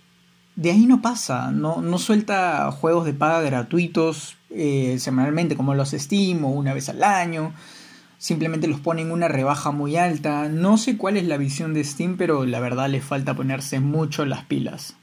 de 0.56 0.70
ahí 0.70 0.86
no 0.86 1.02
pasa, 1.02 1.52
no, 1.52 1.82
no 1.82 1.98
suelta 1.98 2.70
juegos 2.72 3.04
de 3.04 3.12
paga 3.12 3.42
gratuitos 3.42 4.36
eh, 4.50 4.96
semanalmente 4.98 5.56
como 5.56 5.75
los 5.75 5.90
Steam 5.90 6.44
o 6.44 6.50
una 6.50 6.75
vez 6.75 6.88
al 6.88 7.04
año, 7.04 7.52
simplemente 8.18 8.66
los 8.66 8.80
pone 8.80 9.02
en 9.02 9.12
una 9.12 9.28
rebaja 9.28 9.70
muy 9.70 9.96
alta, 9.96 10.48
no 10.48 10.78
sé 10.78 10.96
cuál 10.96 11.18
es 11.18 11.26
la 11.26 11.36
visión 11.36 11.75
de 11.75 11.84
Steam, 11.84 12.16
pero 12.16 12.46
la 12.46 12.60
verdad 12.60 12.88
le 12.88 13.00
falta 13.00 13.34
ponerse 13.34 13.80
mucho 13.80 14.25
las 14.25 14.44
pilas. 14.44 14.96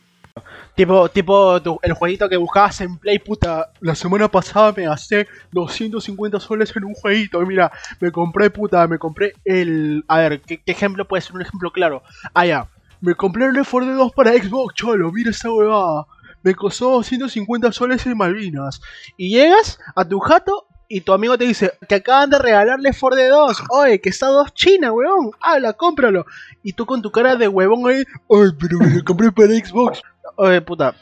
Tipo, 0.75 1.07
tipo 1.10 1.62
el 1.83 1.93
jueguito 1.93 2.27
que 2.27 2.38
buscabas 2.38 2.81
en 2.81 2.98
Play, 2.98 3.19
puta, 3.19 3.72
la 3.79 3.93
semana 3.93 4.27
pasada 4.29 4.74
me 4.75 4.86
gasté 4.86 5.27
250 5.51 6.39
soles 6.39 6.75
en 6.75 6.86
un 6.86 6.95
jueguito. 6.95 7.41
Y 7.43 7.45
mira, 7.45 7.72
me 8.00 8.12
compré, 8.12 8.50
puta, 8.50 8.88
me 8.88 8.98
compré 8.98 9.33
el... 9.45 10.03
A 10.07 10.17
ver, 10.17 10.41
¿qué, 10.41 10.62
ejemplo 10.65 11.07
puede 11.07 11.22
ser 11.22 11.36
un 11.36 11.43
ejemplo 11.43 11.72
claro? 11.72 12.01
Ah, 12.33 12.48
ya, 12.48 12.69
me 13.03 13.15
compré 13.15 13.45
el 13.48 13.53
Left 13.53 13.69
4 13.69 13.95
2 13.95 14.12
para 14.13 14.31
Xbox, 14.31 14.75
cholo, 14.75 15.12
mira 15.12 15.31
esa 15.31 15.51
huevada. 15.51 16.05
Me 16.41 16.55
costó 16.55 17.03
150 17.03 17.74
soles 17.74 18.05
en 18.05 18.17
Malvinas. 18.17 18.81
Y 19.17 19.36
llegas 19.36 19.77
a 19.93 20.05
tu 20.05 20.22
jato 20.22 20.67
y 20.88 21.01
tu 21.01 21.12
amigo 21.12 21.38
te 21.38 21.43
dice 21.43 21.74
que 21.89 21.95
acaban 21.95 22.29
de 22.29 22.39
regalarle 22.39 22.93
Ford 22.93 23.17
2. 23.17 23.63
Oye, 23.72 24.00
que 24.00 24.07
está 24.07 24.27
dos 24.27 24.53
China, 24.53 24.93
weón. 24.93 25.31
Habla, 25.41 25.74
cómpralo. 25.74 26.25
Y 26.63 26.74
tú 26.74 26.86
con 26.86 27.01
tu 27.01 27.12
cara 27.12 27.36
de 27.36 27.50
huevón 27.50 27.91
ahí, 27.91 28.05
ay, 28.29 28.50
pero 28.57 28.79
me 28.79 28.89
lo 28.89 29.03
compré 29.03 29.33
para 29.33 29.50
Xbox. 29.50 30.01
Oye, 30.38 30.62
puta. 30.62 30.95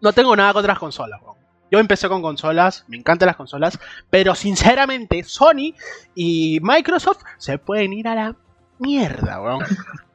No 0.00 0.14
tengo 0.14 0.34
nada 0.34 0.54
contra 0.54 0.72
las 0.72 0.80
consolas, 0.80 1.20
weón. 1.22 1.36
Yo 1.70 1.78
empecé 1.78 2.08
con 2.08 2.22
consolas, 2.22 2.86
me 2.88 2.96
encantan 2.96 3.26
las 3.26 3.36
consolas, 3.36 3.78
pero 4.08 4.34
sinceramente 4.34 5.22
Sony 5.24 5.74
y 6.14 6.58
Microsoft 6.62 7.22
se 7.36 7.58
pueden 7.58 7.92
ir 7.92 8.08
a 8.08 8.14
la 8.14 8.36
mierda, 8.78 9.42
weón. 9.42 9.64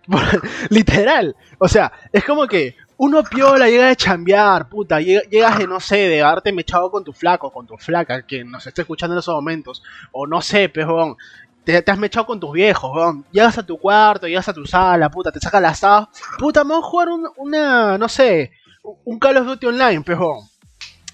Literal. 0.69 1.35
O 1.57 1.67
sea, 1.67 1.91
es 2.11 2.23
como 2.23 2.47
que 2.47 2.75
uno 2.97 3.23
piola, 3.23 3.69
llega 3.69 3.87
de 3.87 3.95
chambear, 3.95 4.69
puta, 4.69 4.99
llegas 4.99 5.57
de, 5.57 5.67
no 5.67 5.79
sé, 5.79 5.97
de 6.07 6.23
haberte 6.23 6.51
mechado 6.51 6.89
con 6.89 7.03
tu 7.03 7.13
flaco, 7.13 7.51
con 7.51 7.67
tu 7.67 7.77
flaca, 7.77 8.25
que 8.25 8.43
nos 8.43 8.65
esté 8.65 8.81
escuchando 8.81 9.15
en 9.15 9.19
esos 9.19 9.35
momentos, 9.35 9.83
o 10.11 10.25
no 10.25 10.41
sé, 10.41 10.69
pejón, 10.69 11.15
te, 11.63 11.81
te, 11.81 11.91
has 11.91 11.97
mechado 11.97 12.25
con 12.25 12.39
tus 12.39 12.51
viejos. 12.53 13.17
Llegas 13.31 13.57
a 13.57 13.65
tu 13.65 13.77
cuarto, 13.77 14.27
llegas 14.27 14.49
a 14.49 14.53
tu 14.53 14.65
sala, 14.65 15.09
puta, 15.11 15.31
te 15.31 15.39
sacas 15.39 15.61
la 15.61 15.75
sala, 15.75 16.09
puta, 16.39 16.63
vamos 16.63 16.85
a 16.85 16.87
jugar 16.87 17.09
un, 17.09 17.29
una, 17.37 17.97
no 17.97 18.09
sé, 18.09 18.51
un 18.81 19.19
Call 19.19 19.37
of 19.37 19.45
Duty 19.45 19.67
Online, 19.67 20.01
pejón. 20.01 20.47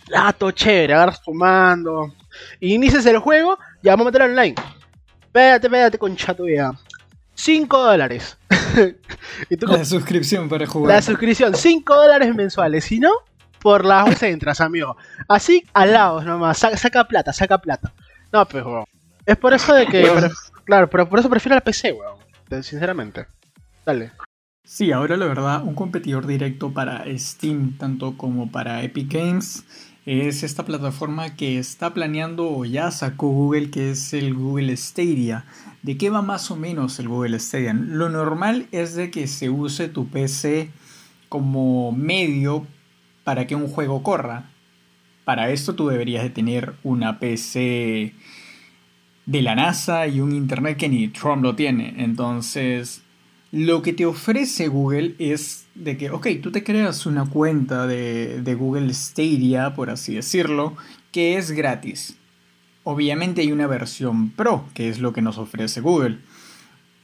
Lato 0.08 0.52
chévere, 0.52 0.94
agarras 0.94 1.22
tu 1.22 1.34
mando, 1.34 2.14
el 2.60 3.20
juego, 3.20 3.58
ya 3.82 3.94
vamos 3.94 4.08
a 4.08 4.12
meter 4.12 4.22
online. 4.24 4.56
Espérate, 5.22 5.68
espérate, 5.68 5.98
concha 5.98 6.34
tuya. 6.34 6.72
5 7.34 7.78
dólares. 7.78 8.38
la 9.50 9.86
suscripción 9.86 10.50
para 10.50 10.66
jugar. 10.66 10.96
La 10.96 11.02
suscripción, 11.02 11.56
5 11.56 11.96
dólares 11.96 12.34
mensuales. 12.36 12.86
Si 12.86 13.00
no, 13.00 13.12
por 13.62 13.86
las 13.86 14.22
entras, 14.24 14.62
amigo. 14.62 14.98
Así 15.28 15.64
al 15.74 15.94
lado 15.94 16.22
nomás. 16.22 16.58
Saca, 16.58 17.08
plata, 17.08 17.34
saca 17.34 17.58
plata. 17.60 17.94
No, 18.32 18.46
pues, 18.48 18.64
weón. 18.66 18.86
Es 19.26 19.38
por 19.38 19.54
eso 19.54 19.74
de 19.74 19.88
que. 19.88 20.10
claro, 20.66 20.90
pero 20.90 21.08
por 21.08 21.20
eso 21.20 21.30
prefiero 21.30 21.56
la 21.56 21.62
PC, 21.62 21.94
weón. 21.94 22.64
Sinceramente. 22.64 23.26
Dale. 23.86 24.12
Sí, 24.66 24.92
ahora 24.92 25.18
la 25.18 25.26
verdad, 25.26 25.62
un 25.64 25.76
competidor 25.76 26.26
directo 26.26 26.74
para 26.74 27.04
Steam, 27.18 27.78
tanto 27.78 28.16
como 28.18 28.50
para 28.50 28.82
Epic 28.82 29.12
Games, 29.12 29.66
es 30.06 30.44
esta 30.44 30.66
plataforma 30.66 31.36
que 31.36 31.60
está 31.60 31.94
planeando 31.94 32.50
o 32.50 32.66
ya 32.66 32.92
sacó 32.92 33.30
Google, 33.30 33.70
que 33.70 33.92
es 33.92 34.14
el 34.14 34.34
Google 34.34 34.76
Stadia. 34.76 35.46
¿De 35.82 35.98
qué 35.98 36.10
va 36.10 36.22
más 36.22 36.52
o 36.52 36.58
menos 36.58 37.00
el 37.00 37.08
Google 37.08 37.40
Stadia? 37.40 37.74
Lo 37.74 38.10
normal 38.10 38.68
es 38.72 38.96
de 38.96 39.12
que 39.12 39.28
se 39.28 39.50
use 39.50 39.88
tu 39.88 40.08
PC 40.10 40.70
como 41.30 41.92
medio 41.94 42.68
para 43.24 43.48
que 43.48 43.56
un 43.56 43.68
juego 43.68 44.04
corra. 44.04 44.50
Para 45.24 45.52
esto 45.52 45.74
tú 45.76 45.88
deberías 45.88 46.24
de 46.24 46.30
tener 46.30 46.74
una 46.84 47.20
PC 47.20 48.14
de 49.26 49.42
la 49.42 49.56
NASA 49.56 50.08
y 50.08 50.20
un 50.20 50.34
internet 50.34 50.78
que 50.78 50.90
ni 50.90 51.08
Trump 51.08 51.44
lo 51.44 51.56
tiene. 51.56 51.96
Entonces, 51.98 53.04
lo 53.54 53.84
que 53.84 53.94
te 53.94 54.08
ofrece 54.08 54.68
Google 54.68 55.14
es 55.20 55.68
de 55.76 55.96
que, 55.96 56.10
ok, 56.10 56.28
tú 56.42 56.52
te 56.52 56.64
creas 56.64 57.06
una 57.06 57.30
cuenta 57.30 57.86
de, 57.86 58.42
de 58.42 58.56
Google 58.56 58.92
Stadia, 58.96 59.76
por 59.76 59.92
así 59.92 60.16
decirlo, 60.16 60.76
que 61.12 61.38
es 61.38 61.52
gratis. 61.52 62.18
Obviamente 62.84 63.42
hay 63.42 63.52
una 63.52 63.68
versión 63.68 64.32
Pro, 64.32 64.66
que 64.74 64.90
es 64.90 64.98
lo 64.98 65.14
que 65.14 65.22
nos 65.22 65.38
ofrece 65.38 65.82
Google. 65.82 66.18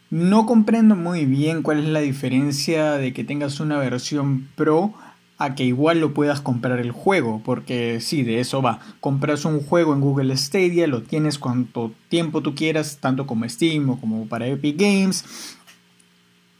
No 0.10 0.48
comprendo 0.48 0.96
muy 0.96 1.25
bien 1.25 1.62
cuál 1.62 1.82
es 1.82 1.86
la 1.86 2.00
diferencia 2.00 2.94
de 2.94 3.13
que 3.13 3.24
tengas 3.24 3.60
una 3.60 3.77
versión 3.77 4.48
Pro 4.56 4.96
a 5.39 5.56
que 5.56 5.63
igual 5.63 6.01
lo 6.01 6.13
puedas 6.13 6.41
comprar 6.41 6.79
el 6.79 6.91
juego, 6.91 7.41
porque 7.46 8.01
sí, 8.01 8.24
de 8.24 8.41
eso 8.41 8.62
va. 8.62 8.82
Compras 9.00 9.46
un 9.46 9.62
juego 9.62 9.94
en 9.94 10.01
Google 10.01 10.36
Stadia, 10.36 10.86
lo 10.86 11.01
tienes 11.01 11.39
cuanto 11.39 11.94
tiempo 12.10 12.41
tú 12.41 12.56
quieras, 12.56 12.98
tanto 13.00 13.25
como 13.25 13.48
Steam 13.48 13.89
o 13.89 14.01
como 14.01 14.27
para 14.27 14.48
Epic 14.48 14.77
Games. 14.77 15.58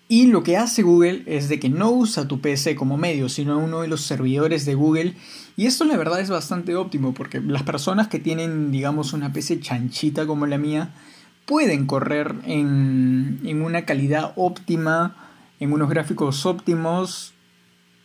Y 0.10 0.26
lo 0.26 0.44
que 0.44 0.58
hace 0.58 0.82
Google 0.82 1.24
es 1.28 1.48
de 1.48 1.60
que 1.60 1.70
no 1.70 1.92
usa 1.92 2.28
tu 2.28 2.42
PC 2.42 2.76
como 2.76 2.98
medio, 2.98 3.30
sino 3.30 3.58
uno 3.60 3.82
de 3.82 3.88
los 3.88 4.02
servidores 4.02 4.66
de 4.66 4.74
Google 4.74 5.14
y 5.60 5.66
esto 5.66 5.84
la 5.84 5.98
verdad 5.98 6.22
es 6.22 6.30
bastante 6.30 6.78
óptimo 6.78 7.14
porque 7.14 7.42
las 7.42 7.64
personas 7.64 8.08
que 8.08 8.18
tienen, 8.18 8.72
digamos, 8.72 9.12
una 9.12 9.34
PC 9.34 9.60
chanchita 9.60 10.26
como 10.26 10.48
la 10.48 10.58
mía, 10.58 10.94
pueden 11.46 11.86
correr 11.86 12.34
en, 12.46 13.62
una 13.62 13.84
calidad 13.84 14.32
óptima, 14.38 15.18
en 15.60 15.74
unos 15.74 15.90
gráficos 15.90 16.46
óptimos 16.46 17.34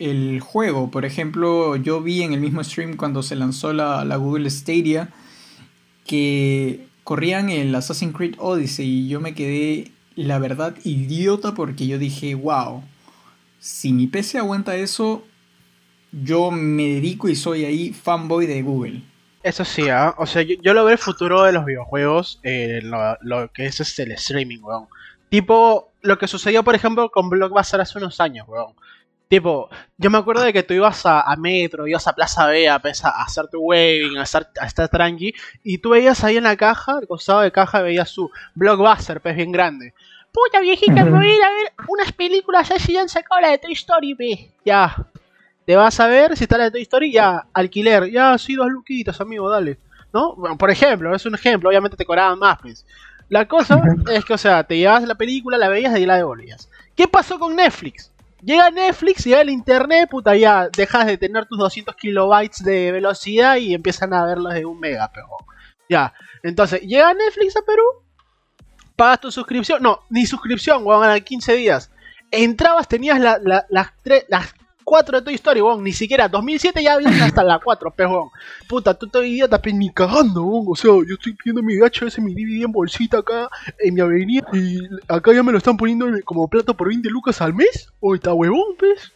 el 0.00 0.40
juego. 0.40 0.90
Por 0.90 1.04
ejemplo, 1.04 1.76
yo 1.76 2.02
vi 2.02 2.24
en 2.24 2.32
el 2.32 2.40
mismo 2.40 2.64
stream 2.64 2.96
cuando 2.96 3.22
se 3.22 3.36
lanzó 3.36 3.72
la, 3.72 4.04
la 4.04 4.16
Google 4.16 4.50
Stadia 4.50 5.10
que 6.04 6.88
corrían 7.04 7.50
el 7.50 7.72
Assassin's 7.72 8.16
Creed 8.16 8.34
Odyssey 8.38 9.04
y 9.04 9.08
yo 9.08 9.20
me 9.20 9.34
quedé, 9.34 9.92
la 10.16 10.38
verdad, 10.38 10.74
idiota 10.84 11.54
porque 11.54 11.86
yo 11.86 11.98
dije, 11.98 12.34
wow, 12.34 12.82
si 13.58 13.92
mi 13.92 14.06
PC 14.06 14.38
aguanta 14.38 14.76
eso, 14.76 15.24
yo 16.12 16.50
me 16.50 16.88
dedico 16.94 17.28
y 17.28 17.36
soy 17.36 17.64
ahí 17.64 17.92
fanboy 17.92 18.46
de 18.46 18.62
Google. 18.62 19.02
Eso 19.42 19.64
sí, 19.64 19.88
¿ah? 19.88 20.14
o 20.16 20.26
sea, 20.26 20.42
yo, 20.42 20.72
lo 20.72 20.84
veo 20.84 20.92
el 20.92 20.98
futuro 20.98 21.42
de 21.42 21.52
los 21.52 21.66
videojuegos, 21.66 22.40
eh, 22.42 22.80
lo, 22.82 23.50
que 23.52 23.66
es 23.66 23.80
este, 23.80 24.04
el 24.04 24.12
streaming, 24.12 24.60
weón. 24.62 24.86
Tipo, 25.28 25.90
lo 26.00 26.18
que 26.18 26.28
sucedió, 26.28 26.62
por 26.64 26.74
ejemplo, 26.74 27.10
con 27.10 27.28
Blockbuster 27.28 27.80
hace 27.80 27.98
unos 27.98 28.20
años, 28.20 28.48
weón. 28.48 28.72
Tipo, 29.28 29.68
yo 29.96 30.10
me 30.10 30.18
acuerdo 30.18 30.42
de 30.42 30.52
que 30.52 30.62
tú 30.62 30.74
ibas 30.74 31.02
a, 31.06 31.34
Metro, 31.38 31.86
ibas 31.86 32.06
a 32.06 32.12
Plaza 32.14 32.46
B 32.46 32.68
a, 32.68 32.74
a 32.74 33.22
hacer 33.22 33.48
tu 33.48 33.58
waving, 33.60 34.18
a, 34.18 34.22
estar, 34.22 34.50
a 34.60 34.66
estar 34.66 34.88
tranqui, 34.88 35.34
y 35.62 35.78
tú 35.78 35.90
veías 35.90 36.22
ahí 36.24 36.36
en 36.36 36.44
la 36.44 36.56
caja, 36.56 36.98
al 36.98 37.08
costado 37.08 37.40
de 37.40 37.50
caja, 37.50 37.82
veías 37.82 38.10
su 38.10 38.30
Blockbuster, 38.54 39.20
pues 39.20 39.34
bien 39.34 39.50
grande. 39.50 39.94
Puta 40.30 40.60
viejita, 40.60 41.04
me 41.04 41.10
voy 41.10 41.30
a 41.30 41.34
ir 41.34 41.42
a 41.42 41.50
ver 41.50 41.72
unas 41.88 42.12
películas 42.12 42.70
así, 42.70 42.92
ya 42.92 43.00
han 43.00 43.08
sacado 43.08 43.40
la 43.40 43.50
de 43.50 43.58
Toy 43.58 43.72
Story, 43.72 44.14
ve. 44.14 44.50
Ya, 44.64 44.94
te 45.64 45.76
vas 45.76 45.98
a 46.00 46.06
ver, 46.06 46.36
si 46.36 46.44
está 46.44 46.58
la 46.58 46.64
de 46.64 46.70
Toy 46.72 46.82
Story, 46.82 47.12
ya, 47.12 47.46
alquiler, 47.52 48.10
ya, 48.10 48.36
sí, 48.36 48.54
dos 48.54 48.68
luquitas, 48.68 49.20
amigo, 49.20 49.48
dale. 49.48 49.78
¿No? 50.12 50.36
Bueno, 50.36 50.56
por 50.56 50.70
ejemplo, 50.70 51.14
es 51.14 51.26
un 51.26 51.34
ejemplo, 51.34 51.68
obviamente 51.68 51.96
te 51.96 52.04
cobraban 52.04 52.38
más, 52.38 52.58
pues. 52.60 52.86
La 53.28 53.48
cosa 53.48 53.80
es 54.12 54.24
que, 54.24 54.34
o 54.34 54.38
sea, 54.38 54.64
te 54.64 54.76
llevabas 54.76 55.04
la 55.04 55.14
película, 55.14 55.56
la 55.56 55.68
veías 55.68 55.98
y 55.98 56.06
la 56.06 56.16
devolvías. 56.16 56.68
¿Qué 56.94 57.08
pasó 57.08 57.38
con 57.38 57.56
Netflix? 57.56 58.12
Llega 58.44 58.70
Netflix, 58.70 59.24
llega 59.24 59.40
el 59.40 59.48
internet, 59.48 60.08
puta, 60.10 60.36
ya 60.36 60.68
dejas 60.68 61.06
de 61.06 61.16
tener 61.16 61.46
tus 61.46 61.58
200 61.58 61.96
kilobytes 61.96 62.62
de 62.62 62.92
velocidad 62.92 63.56
y 63.56 63.72
empiezan 63.72 64.12
a 64.12 64.26
verlos 64.26 64.52
de 64.52 64.66
un 64.66 64.78
mega, 64.78 65.10
pero 65.12 65.28
ya. 65.88 66.12
Entonces, 66.42 66.82
llega 66.82 67.14
Netflix 67.14 67.56
a 67.56 67.62
Perú, 67.62 67.82
pagas 68.96 69.20
tu 69.20 69.32
suscripción, 69.32 69.82
no, 69.82 70.00
ni 70.10 70.26
suscripción, 70.26 70.86
weón, 70.86 71.08
a 71.08 71.18
15 71.18 71.54
días. 71.54 71.90
Entrabas, 72.30 72.86
tenías 72.86 73.18
las, 73.18 73.92
tres, 74.02 74.26
las 74.28 74.52
4 74.84 75.18
de 75.18 75.24
Toy 75.24 75.34
Story, 75.34 75.60
weón. 75.60 75.82
Ni 75.82 75.92
siquiera 75.92 76.28
2007 76.28 76.82
ya 76.82 76.94
había 76.94 77.24
hasta 77.24 77.42
la 77.42 77.58
4, 77.58 77.92
pero 77.96 78.30
Puta, 78.68 78.94
tú 78.94 79.06
estoy 79.06 79.32
idiota, 79.32 79.60
pero 79.60 79.76
ni 79.76 79.90
cagando, 79.90 80.42
weón. 80.42 80.66
O 80.68 80.76
sea, 80.76 80.90
yo 80.90 81.14
estoy 81.14 81.34
pidiendo 81.34 81.62
mi 81.62 81.76
VHS, 81.76 82.18
mi 82.20 82.34
DVD 82.34 82.64
en 82.64 82.72
bolsita 82.72 83.18
acá 83.18 83.48
en 83.78 83.94
mi 83.94 84.00
avenida. 84.00 84.46
Y 84.52 84.78
acá 85.08 85.32
ya 85.32 85.42
me 85.42 85.52
lo 85.52 85.58
están 85.58 85.76
poniendo 85.76 86.06
como 86.24 86.48
plato 86.48 86.74
por 86.74 86.88
20 86.88 87.08
lucas 87.10 87.40
al 87.40 87.54
mes. 87.54 87.92
O 88.00 88.14
está 88.14 88.34
huevón, 88.34 88.76
pues. 88.78 89.12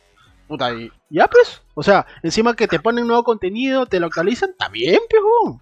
Puta, 0.46 0.72
y 0.72 0.90
ya 1.10 1.28
pues. 1.28 1.60
O 1.74 1.82
sea, 1.82 2.06
encima 2.22 2.56
que 2.56 2.66
te 2.66 2.80
ponen 2.80 3.06
nuevo 3.06 3.22
contenido, 3.22 3.86
te 3.86 4.00
localizan, 4.00 4.54
también, 4.58 4.98
pues, 5.08 5.22
weón. 5.22 5.60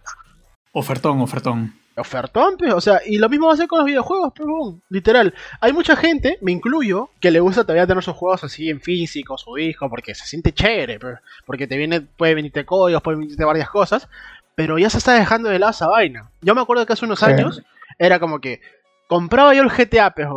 Ofertón, 0.73 1.21
ofertón 1.21 1.86
ofertón, 1.97 2.57
pues, 2.59 2.73
o 2.73 2.81
sea, 2.81 3.01
y 3.05 3.19
lo 3.19 3.29
mismo 3.29 3.47
va 3.47 3.55
a 3.55 3.57
ser 3.57 3.67
con 3.67 3.79
los 3.79 3.87
videojuegos, 3.87 4.33
pues, 4.37 4.49
literal. 4.91 5.35
Hay 5.61 5.73
mucha 5.73 5.97
gente, 5.97 6.39
me 6.43 6.53
incluyo, 6.53 7.11
que 7.21 7.31
le 7.31 7.41
gusta 7.41 7.63
todavía 7.63 7.87
tener 7.87 8.03
sus 8.03 8.15
juegos 8.15 8.45
así 8.45 8.69
en 8.69 8.81
físico, 8.81 9.39
su 9.39 9.55
disco, 9.55 9.89
porque 9.89 10.15
se 10.15 10.27
siente 10.27 10.53
chévere, 10.53 10.99
pues, 10.99 11.19
porque 11.47 11.67
te 11.67 11.77
viene, 11.77 12.03
puede 12.03 12.35
venirte 12.35 12.67
códigos, 12.67 13.03
puede 13.03 13.19
venirte 13.19 13.45
varias 13.45 13.71
cosas, 13.71 14.09
pero 14.55 14.79
ya 14.79 14.91
se 14.91 14.99
está 14.99 15.15
dejando 15.15 15.49
de 15.49 15.59
lado 15.59 15.71
esa 15.71 15.89
vaina. 15.89 16.31
Yo 16.43 16.55
me 16.55 16.61
acuerdo 16.61 16.85
que 16.87 16.93
hace 16.93 17.05
unos 17.05 17.23
años 17.23 17.63
era 17.99 18.19
como 18.19 18.41
que 18.41 18.61
compraba 19.09 19.55
yo 19.55 19.63
el 19.63 19.71
GTA, 19.71 20.11
pues, 20.11 20.29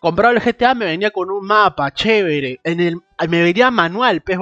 Compraba 0.00 0.34
el 0.34 0.40
GTA, 0.40 0.74
me 0.74 0.84
venía 0.84 1.10
con 1.10 1.30
un 1.30 1.46
mapa 1.46 1.90
chévere, 1.90 2.60
en 2.62 2.80
el, 2.80 3.00
me 3.28 3.42
venía 3.42 3.70
manual, 3.70 4.20
pues, 4.20 4.38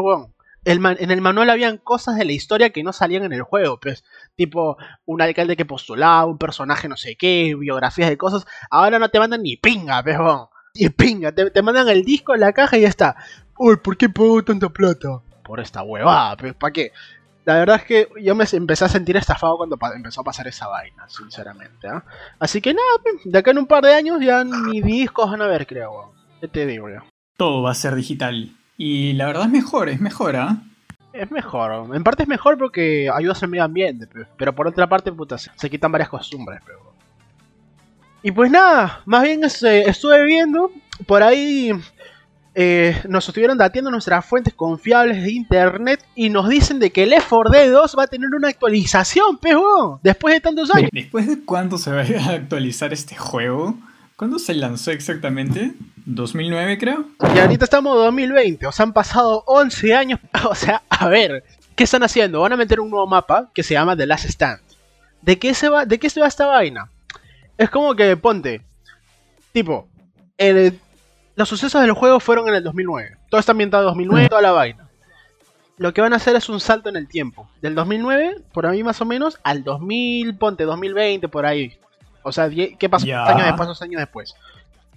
en 0.65 1.11
el 1.11 1.21
manual 1.21 1.51
habían 1.51 1.79
cosas 1.79 2.17
de 2.17 2.25
la 2.25 2.33
historia 2.33 2.71
que 2.71 2.83
no 2.83 2.93
salían 2.93 3.25
en 3.25 3.33
el 3.33 3.43
juego, 3.43 3.81
pues, 3.81 4.05
tipo 4.37 4.77
un 5.05 5.23
alcalde 5.23 5.57
que 5.57 5.65
postulaba, 5.65 6.27
un 6.27 6.39
personaje 6.39 6.89
no 6.89 6.97
sé 6.97 7.17
qué, 7.17 7.55
biografías 7.59 8.09
de 8.09 8.17
cosas. 8.17 8.47
Ahora 8.71 8.99
no 8.99 9.09
te 9.09 9.19
mandan 9.19 9.43
ni 9.43 9.57
pinga, 9.57 10.03
pero 10.03 10.51
ni 10.75 10.89
pinga, 10.89 11.33
te, 11.33 11.63
mandan 11.63 11.89
el 11.89 12.05
disco 12.05 12.35
en 12.35 12.41
la 12.41 12.53
caja 12.53 12.79
y 12.79 12.83
ya 12.83 12.89
está. 12.89 13.17
Uy, 13.59 13.77
¿por 13.77 13.97
qué 13.97 14.09
pago 14.09 14.43
tanta 14.43 14.69
plata? 14.69 15.23
Por 15.45 15.61
esta 15.61 15.83
huevada, 15.83 16.37
pues, 16.37 16.55
¿para 16.55 16.73
qué? 16.73 16.93
La 17.45 17.59
verdad 17.59 17.77
es 17.77 17.85
que 17.85 18.09
yo 18.23 18.37
me 18.37 18.45
empecé 18.53 18.85
a 18.85 18.89
sentir 18.89 19.17
estafado 19.17 19.57
cuando 19.57 19.77
empezó 19.97 20.21
a 20.21 20.25
pasar 20.25 20.47
esa 20.47 20.69
vaina, 20.69 21.09
sinceramente. 21.09 21.89
¿ah? 21.89 22.05
Así 22.39 22.61
que 22.61 22.73
nada, 22.73 22.87
de 23.25 23.39
acá 23.39 23.51
en 23.51 23.59
un 23.59 23.67
par 23.67 23.83
de 23.83 23.93
años 23.93 24.21
ya 24.21 24.45
ni 24.45 24.81
discos 24.81 25.29
van 25.29 25.43
a 25.43 25.49
ver, 25.49 25.67
creo. 25.67 26.15
¿Qué 26.41 26.47
te 26.47 26.67
digo 26.67 26.89
yo? 26.89 27.01
todo 27.43 27.63
va 27.63 27.73
a 27.73 27.75
ser 27.75 27.97
digital. 27.97 28.51
Y 28.77 29.13
la 29.15 29.27
verdad 29.27 29.45
es 29.45 29.51
mejor, 29.51 29.89
es 29.89 30.01
mejor, 30.01 30.37
¿ah? 30.37 30.63
Es 31.13 31.31
mejor, 31.31 31.95
en 31.95 32.03
parte 32.03 32.23
es 32.23 32.29
mejor 32.29 32.57
porque 32.57 33.11
ayuda 33.13 33.35
al 33.41 33.49
medio 33.49 33.65
ambiente, 33.65 34.09
pero 34.37 34.55
por 34.55 34.67
otra 34.67 34.89
parte, 34.89 35.13
puta, 35.13 35.37
se 35.37 35.71
quitan 35.71 35.93
varias 35.93 36.09
costumbres, 36.09 36.61
pero... 36.65 36.93
Y 38.23 38.31
pues 38.31 38.51
nada, 38.51 39.03
más 39.05 39.23
bien 39.23 39.45
este, 39.45 39.89
estuve 39.91 40.25
viendo, 40.25 40.71
por 41.07 41.23
ahí 41.23 41.73
eh, 42.55 43.01
nos 43.09 43.27
estuvieron 43.27 43.57
dateando 43.57 43.91
nuestras 43.91 44.25
fuentes 44.27 44.53
confiables 44.53 45.23
de 45.23 45.33
internet 45.33 46.05
y 46.15 46.29
nos 46.29 46.49
dicen 46.49 46.79
de 46.79 46.91
que 46.91 47.05
el 47.05 47.11
Left 47.11 47.29
4 47.29 47.51
Dead 47.51 47.73
2 47.73 47.97
va 47.99 48.03
a 48.05 48.07
tener 48.07 48.29
una 48.35 48.49
actualización, 48.49 49.39
pero 49.41 50.01
después 50.03 50.35
de 50.35 50.41
tantos 50.41 50.71
años. 50.71 50.91
¿Después 50.93 51.27
de 51.27 51.45
cuándo 51.45 51.79
se 51.79 51.91
va 51.91 52.03
a 52.03 52.31
actualizar 52.35 52.93
este 52.93 53.17
juego? 53.17 53.77
¿Cuándo 54.17 54.39
se 54.39 54.55
lanzó 54.55 54.91
exactamente? 54.91 55.73
¿2009 56.07 56.79
creo? 56.79 57.07
Y 57.35 57.39
ahorita 57.39 57.65
estamos 57.65 57.97
en 57.97 58.05
2020, 58.05 58.67
o 58.67 58.73
sea, 58.73 58.85
han 58.85 58.93
pasado 58.93 59.45
11 59.47 59.95
años. 59.95 60.21
O 60.49 60.55
sea, 60.55 60.83
a 60.89 61.09
ver, 61.09 61.45
¿qué 61.77 61.85
están 61.85 62.03
haciendo? 62.03 62.41
Van 62.41 62.53
a 62.53 62.57
meter 62.57 62.81
un 62.81 62.91
nuevo 62.91 63.07
mapa 63.07 63.51
que 63.55 63.63
se 63.63 63.75
llama 63.75 63.97
The 63.97 64.07
Last 64.07 64.25
Stand. 64.25 64.61
¿De 65.21 65.39
qué 65.39 65.55
se 65.55 65.69
va, 65.69 65.85
de 65.85 65.99
qué 65.99 66.11
se 66.11 66.21
va 66.21 66.27
esta 66.27 66.47
vaina? 66.47 66.91
Es 67.57 67.71
como 67.71 67.95
que 67.95 68.17
ponte, 68.17 68.63
tipo, 69.53 69.89
los 71.37 71.49
sucesos 71.49 71.81
del 71.81 71.93
juego 71.93 72.19
fueron 72.19 72.49
en 72.49 72.57
el 72.57 72.65
2009. 72.65 73.19
Todo 73.31 73.39
está 73.39 73.53
ambientado 73.53 73.85
en 73.85 73.89
2009, 73.89 74.29
toda 74.29 74.43
la 74.43 74.53
vaina. 74.53 74.89
Lo 75.77 75.95
que 75.95 76.01
van 76.01 76.13
a 76.13 76.17
hacer 76.17 76.35
es 76.37 76.49
un 76.49 76.61
salto 76.61 76.89
en 76.89 76.97
el 76.97 77.09
tiempo. 77.09 77.49
Del 77.61 77.75
2009, 77.75 78.43
por 78.53 78.67
ahí 78.67 78.83
más 78.83 79.01
o 79.01 79.05
menos, 79.05 79.39
al 79.45 79.65
2000, 79.65 80.37
ponte 80.37 80.65
2020, 80.65 81.29
por 81.29 81.47
ahí. 81.47 81.79
O 82.25 82.33
sea, 82.33 82.51
¿qué 82.51 82.89
pasó 82.89 83.07
años 83.07 83.47
después, 83.47 83.69
dos 83.69 83.83
años 83.83 84.01
después? 84.01 84.35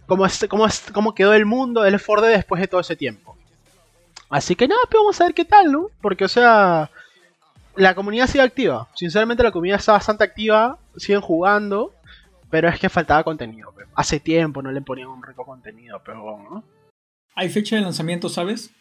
¿Cómo, 0.08 0.26
es, 0.26 0.46
cómo, 0.50 0.66
es, 0.68 0.84
¿Cómo 0.94 1.16
quedó 1.16 1.34
el 1.34 1.46
mundo 1.46 1.82
del 1.82 2.00
Ford 2.00 2.24
después 2.26 2.62
de 2.62 2.68
todo 2.68 2.82
ese 2.82 2.96
tiempo? 2.96 3.36
Así 4.30 4.56
que 4.56 4.68
nada, 4.68 4.82
pero 4.90 5.04
vamos 5.04 5.20
a 5.22 5.26
ver 5.26 5.34
qué 5.34 5.46
tal, 5.46 5.72
¿no? 5.72 5.88
Porque, 6.02 6.26
o 6.26 6.28
sea, 6.28 6.90
la 7.76 7.96
comunidad 7.96 8.28
sigue 8.28 8.44
activa. 8.44 8.88
Sinceramente, 8.96 9.44
la 9.44 9.52
comunidad 9.52 9.80
está 9.80 9.94
bastante 9.94 10.24
activa. 10.24 10.78
Siguen 10.98 11.22
jugando. 11.22 11.94
Pero 12.50 12.70
es 12.70 12.80
que 12.80 12.90
faltaba 12.90 13.24
contenido. 13.24 13.74
Hace 13.96 14.20
tiempo 14.20 14.62
no 14.62 14.72
le 14.72 14.82
ponían 14.82 15.08
un 15.08 15.24
rico 15.24 15.46
contenido, 15.46 16.02
pero 16.06 16.22
bueno, 16.22 16.50
¿no? 16.50 16.64
¿Hay 17.36 17.50
fecha 17.50 17.76
de 17.76 17.82
lanzamiento, 17.82 18.30
sabes? 18.30 18.72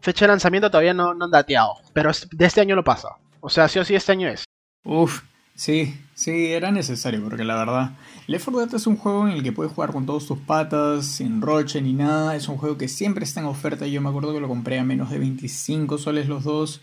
Fecha 0.00 0.24
de 0.24 0.28
lanzamiento 0.28 0.70
todavía 0.70 0.94
no, 0.94 1.12
no 1.12 1.26
han 1.26 1.30
dateado. 1.30 1.74
Pero 1.92 2.10
de 2.30 2.46
este 2.46 2.60
año 2.60 2.74
lo 2.74 2.84
pasa. 2.84 3.16
O 3.40 3.50
sea, 3.50 3.68
sí 3.68 3.78
o 3.78 3.84
sí 3.84 3.94
este 3.94 4.12
año 4.12 4.28
es. 4.28 4.44
Uf, 4.84 5.22
Sí, 5.62 5.94
sí, 6.16 6.46
era 6.48 6.72
necesario, 6.72 7.22
porque 7.22 7.44
la 7.44 7.54
verdad, 7.54 7.92
Left 8.26 8.46
4 8.46 8.66
Dead 8.66 8.74
es 8.74 8.88
un 8.88 8.96
juego 8.96 9.28
en 9.28 9.34
el 9.34 9.44
que 9.44 9.52
puedes 9.52 9.72
jugar 9.72 9.92
con 9.92 10.06
todos 10.06 10.26
tus 10.26 10.40
patas, 10.40 11.06
sin 11.06 11.40
roche 11.40 11.80
ni 11.80 11.92
nada. 11.92 12.34
Es 12.34 12.48
un 12.48 12.56
juego 12.56 12.76
que 12.76 12.88
siempre 12.88 13.22
está 13.22 13.38
en 13.38 13.46
oferta. 13.46 13.86
Yo 13.86 14.00
me 14.00 14.08
acuerdo 14.08 14.34
que 14.34 14.40
lo 14.40 14.48
compré 14.48 14.80
a 14.80 14.84
menos 14.84 15.10
de 15.10 15.20
25 15.20 15.98
soles 15.98 16.26
los 16.26 16.42
dos. 16.42 16.80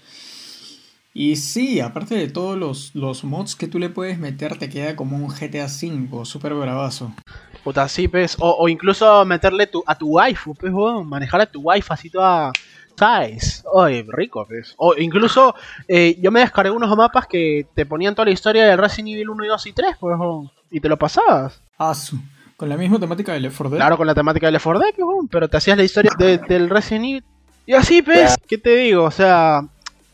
Y 1.13 1.35
sí, 1.35 1.81
aparte 1.81 2.15
de 2.15 2.29
todos 2.29 2.57
los, 2.57 2.95
los 2.95 3.25
mods 3.25 3.57
que 3.57 3.67
tú 3.67 3.79
le 3.79 3.89
puedes 3.89 4.17
meter, 4.17 4.57
te 4.57 4.69
queda 4.69 4.95
como 4.95 5.17
un 5.17 5.27
GTA 5.27 5.65
V, 5.65 6.23
súper 6.23 6.53
bravazo. 6.53 7.13
Puta, 7.65 7.85
sí, 7.89 8.07
pues. 8.07 8.37
O, 8.39 8.69
incluso 8.69 9.25
meterle 9.25 9.67
tu, 9.67 9.83
a 9.85 9.97
tu 9.97 10.07
waifu, 10.07 10.55
pues, 10.55 10.71
manejar 11.05 11.41
a 11.41 11.45
tu 11.45 11.59
waifu 11.59 11.91
así 11.91 12.09
toda 12.09 12.53
¿Sabes? 12.99 13.63
Oye, 13.71 14.05
rico, 14.09 14.45
pues. 14.45 14.73
O 14.75 14.93
incluso 14.97 15.55
eh, 15.87 16.17
yo 16.19 16.31
me 16.31 16.41
descargué 16.41 16.69
unos 16.69 16.93
mapas 16.97 17.27
que 17.27 17.65
te 17.73 17.85
ponían 17.85 18.13
toda 18.13 18.25
la 18.25 18.31
historia 18.31 18.65
del 18.65 18.77
Resident 18.77 19.13
Evil 19.13 19.29
1 19.29 19.45
y 19.45 19.47
2 19.47 19.67
y 19.67 19.71
3, 19.71 19.95
pues, 19.97 20.17
y 20.69 20.81
te 20.81 20.89
lo 20.89 20.97
pasabas. 20.97 21.61
Ah, 21.77 21.93
con 22.57 22.67
la 22.67 22.75
misma 22.75 22.99
temática 22.99 23.31
del 23.31 23.43
Left 23.43 23.55
4 23.55 23.69
Dead. 23.69 23.79
Claro, 23.79 23.95
con 23.95 24.05
la 24.05 24.13
temática 24.13 24.47
del 24.47 24.53
Left 24.53 24.65
4 24.65 24.79
Dead, 24.81 24.93
pero 25.31 25.47
te 25.47 25.55
hacías 25.55 25.77
la 25.77 25.85
historia 25.85 26.11
del 26.17 26.69
Resident 26.69 27.05
Evil. 27.05 27.23
Y 27.65 27.73
así, 27.73 28.01
pues, 28.01 28.35
¿qué 28.45 28.57
te 28.57 28.75
digo? 28.75 29.05
O 29.05 29.11
sea, 29.11 29.61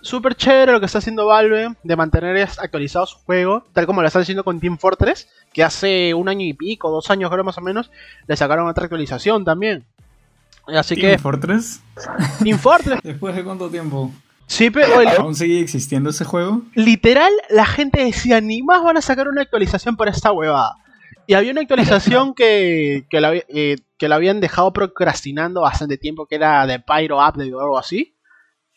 súper 0.01 0.35
chévere 0.35 0.71
lo 0.71 0.79
que 0.79 0.85
está 0.85 0.99
haciendo 0.99 1.25
Valve 1.25 1.73
de 1.81 1.95
mantener 1.95 2.47
actualizado 2.59 3.07
su 3.07 3.17
juego, 3.17 3.65
tal 3.73 3.87
como 3.87 4.03
lo 4.03 4.07
están 4.07 4.21
haciendo 4.21 4.43
con 4.43 4.59
Team 4.59 4.77
Fortress, 4.77 5.27
que 5.51 5.63
hace 5.63 6.13
un 6.13 6.29
año 6.29 6.45
y 6.45 6.53
pico, 6.53 6.91
dos 6.91 7.09
años 7.09 7.31
creo 7.31 7.43
más 7.43 7.57
o 7.57 7.61
menos, 7.61 7.89
le 8.27 8.37
sacaron 8.37 8.67
otra 8.67 8.83
actualización 8.83 9.43
también. 9.43 9.85
Así 10.67 10.95
¿Team 10.95 11.19
Fortress? 11.19 11.81
Team 12.43 12.57
Fortress. 12.57 12.99
¿Después 13.03 13.35
de 13.35 13.43
cuánto 13.43 13.69
tiempo? 13.69 14.11
Sí, 14.47 14.69
pero... 14.69 14.99
¿Aún 15.19 15.35
sigue 15.35 15.59
existiendo 15.59 16.09
ese 16.09 16.25
juego? 16.25 16.61
Literal, 16.75 17.31
la 17.49 17.65
gente 17.65 18.03
decía, 18.03 18.41
ni 18.41 18.61
más 18.61 18.83
van 18.83 18.97
a 18.97 19.01
sacar 19.01 19.27
una 19.27 19.41
actualización 19.41 19.95
para 19.95 20.11
esta 20.11 20.31
huevada. 20.31 20.75
Y 21.27 21.33
había 21.33 21.51
una 21.51 21.61
actualización 21.61 22.33
que, 22.35 23.05
que, 23.09 23.19
la, 23.19 23.33
eh, 23.33 23.77
que 23.97 24.09
la 24.09 24.15
habían 24.15 24.39
dejado 24.39 24.71
procrastinando 24.73 25.61
bastante 25.61 25.97
tiempo, 25.97 26.27
que 26.27 26.35
era 26.35 26.67
de 26.67 26.79
Pyro 26.79 27.17
Update 27.17 27.53
o 27.53 27.59
algo 27.59 27.77
así. 27.77 28.15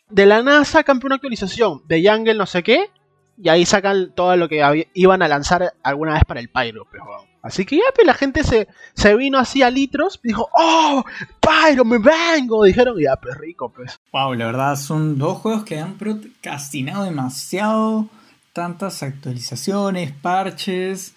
De 0.09 0.25
la 0.25 0.41
nada 0.41 0.65
sacan 0.65 0.99
una 1.03 1.15
actualización 1.15 1.83
de 1.87 2.03
Jungle 2.07 2.33
no 2.33 2.47
sé 2.47 2.63
qué, 2.63 2.89
y 3.37 3.49
ahí 3.49 3.65
sacan 3.65 4.13
todo 4.15 4.35
lo 4.35 4.49
que 4.49 4.87
iban 4.95 5.21
a 5.21 5.27
lanzar 5.27 5.73
alguna 5.83 6.13
vez 6.13 6.23
para 6.25 6.39
el 6.39 6.49
Pyro, 6.49 6.87
pero... 6.91 7.28
Así 7.49 7.65
que 7.65 7.77
ya, 7.77 7.83
pues 7.95 8.05
la 8.05 8.13
gente 8.13 8.43
se, 8.43 8.67
se 8.93 9.15
vino 9.15 9.39
así 9.39 9.63
a 9.63 9.71
litros 9.71 10.19
dijo, 10.21 10.47
¡Oh! 10.53 11.03
¡Pyro, 11.41 11.83
me 11.83 11.97
vengo! 11.97 12.63
Dijeron, 12.63 12.95
ya, 13.01 13.15
pues 13.15 13.35
rico, 13.39 13.69
pues. 13.69 13.99
Wow, 14.13 14.35
la 14.35 14.45
verdad 14.45 14.75
son 14.75 15.17
dos 15.17 15.39
juegos 15.39 15.63
que 15.63 15.79
han 15.79 15.95
procrastinado 15.95 17.05
demasiado. 17.05 18.07
Tantas 18.53 19.01
actualizaciones, 19.01 20.11
parches. 20.11 21.15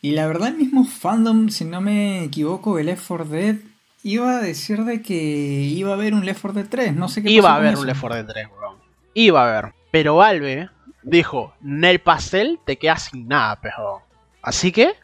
Y 0.00 0.12
la 0.12 0.26
verdad, 0.26 0.48
el 0.48 0.56
mismo 0.56 0.86
fandom, 0.86 1.50
si 1.50 1.66
no 1.66 1.82
me 1.82 2.24
equivoco, 2.24 2.78
el 2.78 2.86
Left 2.86 3.06
4 3.06 3.26
Dead 3.26 3.56
iba 4.04 4.38
a 4.38 4.40
decir 4.40 4.84
de 4.84 5.02
que 5.02 5.14
iba 5.14 5.90
a 5.90 5.94
haber 5.94 6.14
un 6.14 6.24
Left 6.24 6.40
4 6.40 6.62
Dead 6.62 6.70
3. 6.70 6.96
No 6.96 7.08
sé 7.08 7.22
qué 7.22 7.28
Iba 7.28 7.52
a 7.52 7.56
haber 7.56 7.76
un 7.76 7.86
Left 7.86 8.00
4 8.00 8.16
Dead 8.16 8.26
3, 8.26 8.46
weón. 8.58 8.78
Iba 9.12 9.42
a 9.42 9.58
haber. 9.58 9.74
Pero 9.90 10.16
Valve 10.16 10.70
dijo, 11.02 11.52
Nel 11.60 12.00
pastel 12.00 12.58
te 12.64 12.78
quedas 12.78 13.10
sin 13.10 13.28
nada, 13.28 13.60
pejo. 13.60 14.02
Así 14.40 14.72
que 14.72 14.94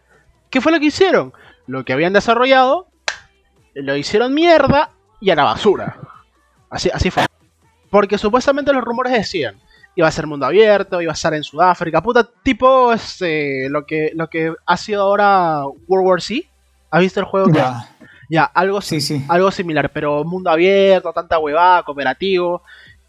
¿Qué 0.50 0.60
fue 0.60 0.72
lo 0.72 0.80
que 0.80 0.86
hicieron? 0.86 1.32
Lo 1.66 1.84
que 1.84 1.92
habían 1.92 2.12
desarrollado, 2.12 2.88
lo 3.74 3.96
hicieron 3.96 4.34
mierda 4.34 4.90
y 5.20 5.30
a 5.30 5.34
la 5.34 5.44
basura. 5.44 5.98
Así, 6.70 6.90
así 6.92 7.10
fue. 7.10 7.24
Porque 7.90 8.18
supuestamente 8.18 8.72
los 8.72 8.84
rumores 8.84 9.12
decían, 9.12 9.56
iba 9.94 10.06
a 10.06 10.12
ser 10.12 10.26
mundo 10.26 10.46
abierto, 10.46 11.00
iba 11.02 11.12
a 11.12 11.14
estar 11.14 11.34
en 11.34 11.42
Sudáfrica, 11.42 12.02
puta, 12.02 12.28
tipo 12.42 12.92
este, 12.92 13.68
lo, 13.68 13.84
que, 13.86 14.12
lo 14.14 14.28
que 14.28 14.54
ha 14.64 14.76
sido 14.76 15.02
ahora 15.02 15.64
World 15.86 16.06
War 16.06 16.22
Z. 16.22 16.48
¿Has 16.90 17.00
visto 17.00 17.20
el 17.20 17.26
juego? 17.26 17.50
Ya. 17.52 17.88
Ya, 18.30 18.44
algo, 18.44 18.82
sí, 18.82 19.00
sí. 19.00 19.24
algo 19.28 19.50
similar, 19.50 19.90
pero 19.90 20.22
mundo 20.22 20.50
abierto, 20.50 21.12
tanta 21.12 21.38
huevada, 21.38 21.82
cooperativo. 21.82 22.62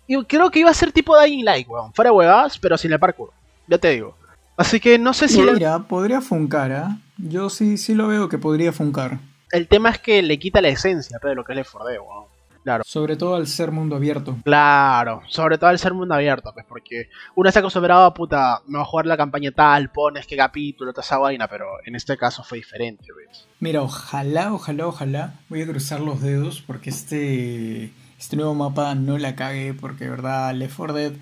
Y 0.08 0.24
creo 0.24 0.50
que 0.50 0.60
iba 0.60 0.72
a 0.72 0.74
ser 0.74 0.92
tipo 0.92 1.20
Dying 1.20 1.44
Light, 1.44 1.68
weón. 1.68 1.94
Fuera 1.94 2.12
huevadas, 2.12 2.58
pero 2.58 2.78
sin 2.78 2.94
el 2.94 3.00
parkour. 3.00 3.32
Ya 3.68 3.78
te 3.78 3.90
digo. 3.90 4.16
Así 4.60 4.82
que 4.82 5.00
no 5.00 5.14
sé 5.14 5.30
si... 5.30 5.42
Mira, 5.42 5.80
podría 5.80 6.20
funcar, 6.20 6.70
¿eh? 6.70 6.84
Yo 7.16 7.50
sí, 7.50 7.78
sí 7.78 7.96
lo 7.96 8.10
veo 8.10 8.28
que 8.28 8.38
podría 8.38 8.74
funcar. 8.74 9.18
El 9.54 9.70
tema 9.70 9.90
es 9.90 10.00
que 10.00 10.22
le 10.22 10.38
quita 10.38 10.60
la 10.60 10.68
esencia 10.68 11.18
de 11.24 11.34
lo 11.34 11.46
que 11.46 11.54
es 11.54 11.60
el 11.60 11.66
4 11.66 12.28
Claro. 12.66 12.84
Sobre 12.86 13.16
todo 13.16 13.36
al 13.36 13.48
ser 13.48 13.72
mundo 13.72 13.96
abierto. 13.96 14.38
Claro, 14.44 15.22
sobre 15.30 15.58
todo 15.58 15.70
al 15.70 15.80
ser 15.80 15.94
mundo 15.94 16.14
abierto, 16.14 16.52
pues, 16.54 16.66
porque 16.68 17.10
uno 17.36 17.48
está 17.48 17.62
acostumbrado 17.62 18.04
a 18.04 18.14
puta, 18.14 18.62
me 18.68 18.78
va 18.78 18.84
a 18.84 18.86
jugar 18.86 19.06
la 19.06 19.16
campaña 19.16 19.50
tal, 19.52 19.92
pones 19.92 20.28
qué 20.28 20.36
capítulo, 20.36 20.92
toda 20.92 21.06
esa 21.06 21.18
vaina, 21.18 21.48
pero 21.48 21.66
en 21.86 21.96
este 21.96 22.18
caso 22.18 22.44
fue 22.44 22.58
diferente, 22.58 23.06
¿ves? 23.14 23.48
Mira, 23.62 23.82
ojalá, 23.82 24.54
ojalá, 24.54 24.88
ojalá, 24.88 25.34
voy 25.48 25.62
a 25.62 25.68
cruzar 25.68 26.02
los 26.02 26.22
dedos 26.22 26.62
porque 26.62 26.90
este, 26.90 27.94
este 28.20 28.36
nuevo 28.36 28.54
mapa 28.56 28.94
no 28.94 29.18
la 29.18 29.38
cague, 29.38 29.74
porque 29.74 30.04
de 30.04 30.10
verdad, 30.10 30.54
Left 30.54 30.76
4 30.76 30.94
Dead 30.94 31.14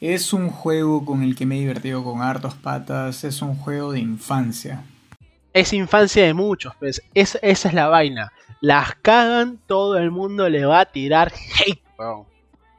es 0.00 0.32
un 0.32 0.50
juego 0.50 1.04
con 1.04 1.22
el 1.22 1.34
que 1.36 1.46
me 1.46 1.56
he 1.56 1.60
divertido 1.60 2.04
con 2.04 2.22
hartos 2.22 2.54
patas, 2.54 3.24
es 3.24 3.42
un 3.42 3.56
juego 3.56 3.92
de 3.92 4.00
infancia 4.00 4.84
es 5.56 5.72
infancia 5.72 6.22
de 6.22 6.34
muchos, 6.34 6.74
pues 6.78 7.02
esa 7.14 7.38
es 7.40 7.72
la 7.72 7.88
vaina. 7.88 8.30
Las 8.60 8.94
cagan, 8.96 9.58
todo 9.66 9.96
el 9.96 10.10
mundo 10.10 10.50
le 10.50 10.66
va 10.66 10.80
a 10.80 10.84
tirar 10.84 11.32
hate, 11.32 11.82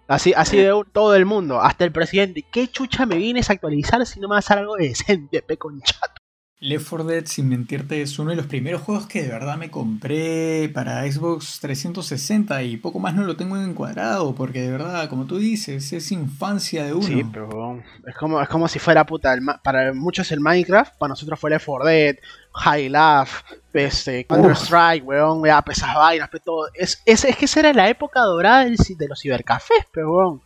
Así, 0.07 0.31
así 0.37 0.57
de 0.57 0.83
todo 0.93 1.15
el 1.15 1.25
mundo, 1.25 1.59
hasta 1.59 1.85
el 1.85 1.91
presidente. 1.91 2.45
¿Qué 2.49 2.67
chucha 2.67 3.07
me 3.07 3.15
vienes 3.17 3.49
a 3.49 3.53
actualizar 3.53 4.05
si 4.05 4.19
no 4.19 4.29
me 4.29 4.35
vas 4.35 4.49
a 4.51 4.55
dar 4.55 4.63
algo 4.63 4.75
decente, 4.75 5.41
pe 5.41 5.57
chato? 5.57 6.21
Left 6.59 6.89
4 6.89 7.05
Dead, 7.05 7.25
sin 7.27 7.49
mentirte, 7.49 8.01
es 8.01 8.17
uno 8.17 8.31
de 8.31 8.35
los 8.35 8.47
primeros 8.47 8.81
juegos 8.81 9.05
que 9.05 9.21
de 9.21 9.29
verdad 9.29 9.57
me 9.57 9.69
compré 9.69 10.71
para 10.73 11.03
Xbox 11.03 11.59
360 11.59 12.63
y 12.63 12.77
poco 12.77 12.97
más 12.97 13.13
no 13.13 13.25
lo 13.25 13.37
tengo 13.37 13.57
encuadrado 13.57 14.33
porque 14.33 14.61
de 14.61 14.71
verdad, 14.71 15.07
como 15.07 15.25
tú 15.25 15.37
dices, 15.37 15.93
es 15.93 16.11
infancia 16.11 16.83
de 16.83 16.93
uno. 16.93 17.05
Sí, 17.05 17.23
pero 17.31 17.79
es 18.07 18.15
como, 18.15 18.41
es 18.41 18.49
como 18.49 18.67
si 18.67 18.79
fuera 18.79 19.05
puta, 19.05 19.35
para 19.63 19.93
muchos 19.93 20.31
el 20.31 20.39
Minecraft, 20.39 20.97
para 20.97 21.09
nosotros 21.09 21.39
fue 21.39 21.51
Left 21.51 21.65
4 21.67 21.85
Dead, 21.85 22.15
High 22.53 22.89
Life, 22.89 23.43
este, 23.73 24.25
Counter 24.25 24.53
Strike, 24.53 25.05
weón, 25.05 25.45
ya, 25.45 25.61
pesas 25.61 25.93
vainas, 25.93 26.27
todo. 26.43 26.69
Es, 26.73 27.03
es, 27.05 27.23
es, 27.23 27.37
que 27.37 27.45
esa 27.45 27.59
era 27.59 27.73
la 27.73 27.87
época 27.87 28.21
dorada 28.21 28.65
de 28.65 29.07
los 29.07 29.21
cibercafés, 29.21 29.85
pero 29.91 30.11
weón. 30.11 30.41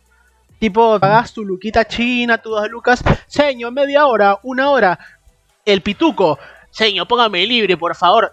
Tipo, 0.58 1.00
pagas 1.00 1.32
tu 1.32 1.42
luquita 1.42 1.84
china, 1.88 2.38
tu 2.38 2.50
dos 2.50 2.70
lucas, 2.70 3.02
señor, 3.26 3.72
media 3.72 4.06
hora, 4.06 4.38
una 4.44 4.70
hora, 4.70 4.96
el 5.64 5.80
pituco. 5.82 6.38
señor, 6.70 7.06
póngame 7.06 7.46
libre, 7.46 7.76
por 7.76 7.94
favor. 7.94 8.32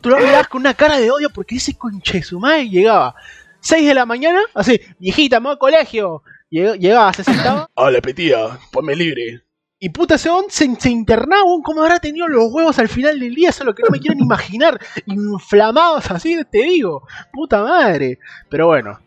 Tú 0.00 0.10
lo 0.10 0.18
mirabas 0.18 0.48
con 0.48 0.60
una 0.60 0.74
cara 0.74 0.98
de 0.98 1.10
odio 1.10 1.30
porque 1.30 1.56
ese 1.56 1.76
conche 1.76 2.22
su 2.22 2.38
madre 2.38 2.68
llegaba 2.68 3.14
6 3.60 3.86
de 3.86 3.94
la 3.94 4.06
mañana, 4.06 4.40
así, 4.54 4.80
viejita, 4.98 5.40
me 5.40 5.44
voy 5.44 5.52
al 5.52 5.58
colegio. 5.58 6.22
Llegaba, 6.50 7.12
se 7.12 7.24
sentaba. 7.24 7.68
Ah, 7.76 7.90
le 7.90 8.02
petía, 8.02 8.58
ponme 8.72 8.96
libre. 8.96 9.42
Y 9.78 9.88
puta, 9.88 10.16
ese 10.16 10.28
se, 10.48 10.74
se 10.76 10.90
internaba, 10.90 11.42
¿cómo 11.62 11.82
habrá 11.82 11.98
tenido 12.00 12.28
los 12.28 12.52
huevos 12.52 12.78
al 12.78 12.88
final 12.88 13.18
del 13.18 13.34
día? 13.34 13.48
Eso 13.48 13.62
es 13.62 13.66
lo 13.66 13.74
que 13.74 13.82
no 13.82 13.88
me 13.90 13.98
quiero 13.98 14.14
ni 14.14 14.22
imaginar. 14.22 14.78
Inflamados 15.06 16.10
así, 16.10 16.36
te 16.50 16.58
digo. 16.58 17.06
Puta 17.32 17.62
madre. 17.62 18.18
Pero 18.50 18.66
bueno. 18.66 18.98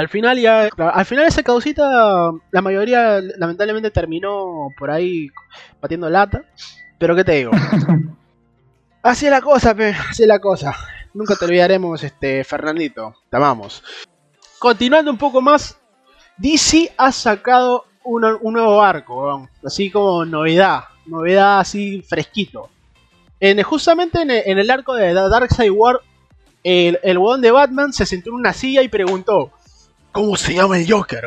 Al 0.00 0.08
final 0.08 0.38
ya. 0.38 0.70
Al 0.78 1.04
final 1.04 1.26
esa 1.26 1.42
causita, 1.42 2.32
la 2.50 2.62
mayoría 2.62 3.20
lamentablemente 3.36 3.90
terminó 3.90 4.68
por 4.78 4.90
ahí 4.90 5.28
batiendo 5.78 6.08
lata. 6.08 6.42
Pero 6.98 7.14
qué 7.14 7.22
te 7.22 7.32
digo. 7.32 7.50
Así 9.02 9.26
es 9.26 9.30
la 9.30 9.40
cosa, 9.40 9.74
pe, 9.74 9.94
así 10.10 10.22
es 10.24 10.28
la 10.28 10.38
cosa. 10.38 10.74
Nunca 11.14 11.34
te 11.34 11.46
olvidaremos, 11.46 12.02
este, 12.04 12.44
Fernandito. 12.44 13.14
Te 13.30 13.36
amamos. 13.38 13.82
Continuando 14.58 15.10
un 15.10 15.16
poco 15.16 15.40
más, 15.40 15.78
DC 16.36 16.92
ha 16.98 17.10
sacado 17.10 17.86
un 18.04 18.52
nuevo 18.52 18.82
arco, 18.82 19.48
así 19.64 19.90
como 19.90 20.26
novedad, 20.26 20.84
novedad 21.06 21.60
así 21.60 22.02
fresquito. 22.02 22.68
En, 23.40 23.62
justamente 23.62 24.20
en 24.20 24.58
el, 24.58 24.70
arco 24.70 24.92
de 24.92 25.14
Dark 25.14 25.50
Side 25.50 25.70
War, 25.70 26.00
el, 26.62 26.98
el 27.02 27.18
de 27.40 27.50
Batman 27.50 27.94
se 27.94 28.04
sentó 28.04 28.28
en 28.28 28.36
una 28.36 28.52
silla 28.52 28.82
y 28.82 28.88
preguntó, 28.88 29.50
¿cómo 30.12 30.36
se 30.36 30.54
llama 30.54 30.78
el 30.78 30.90
Joker, 30.90 31.24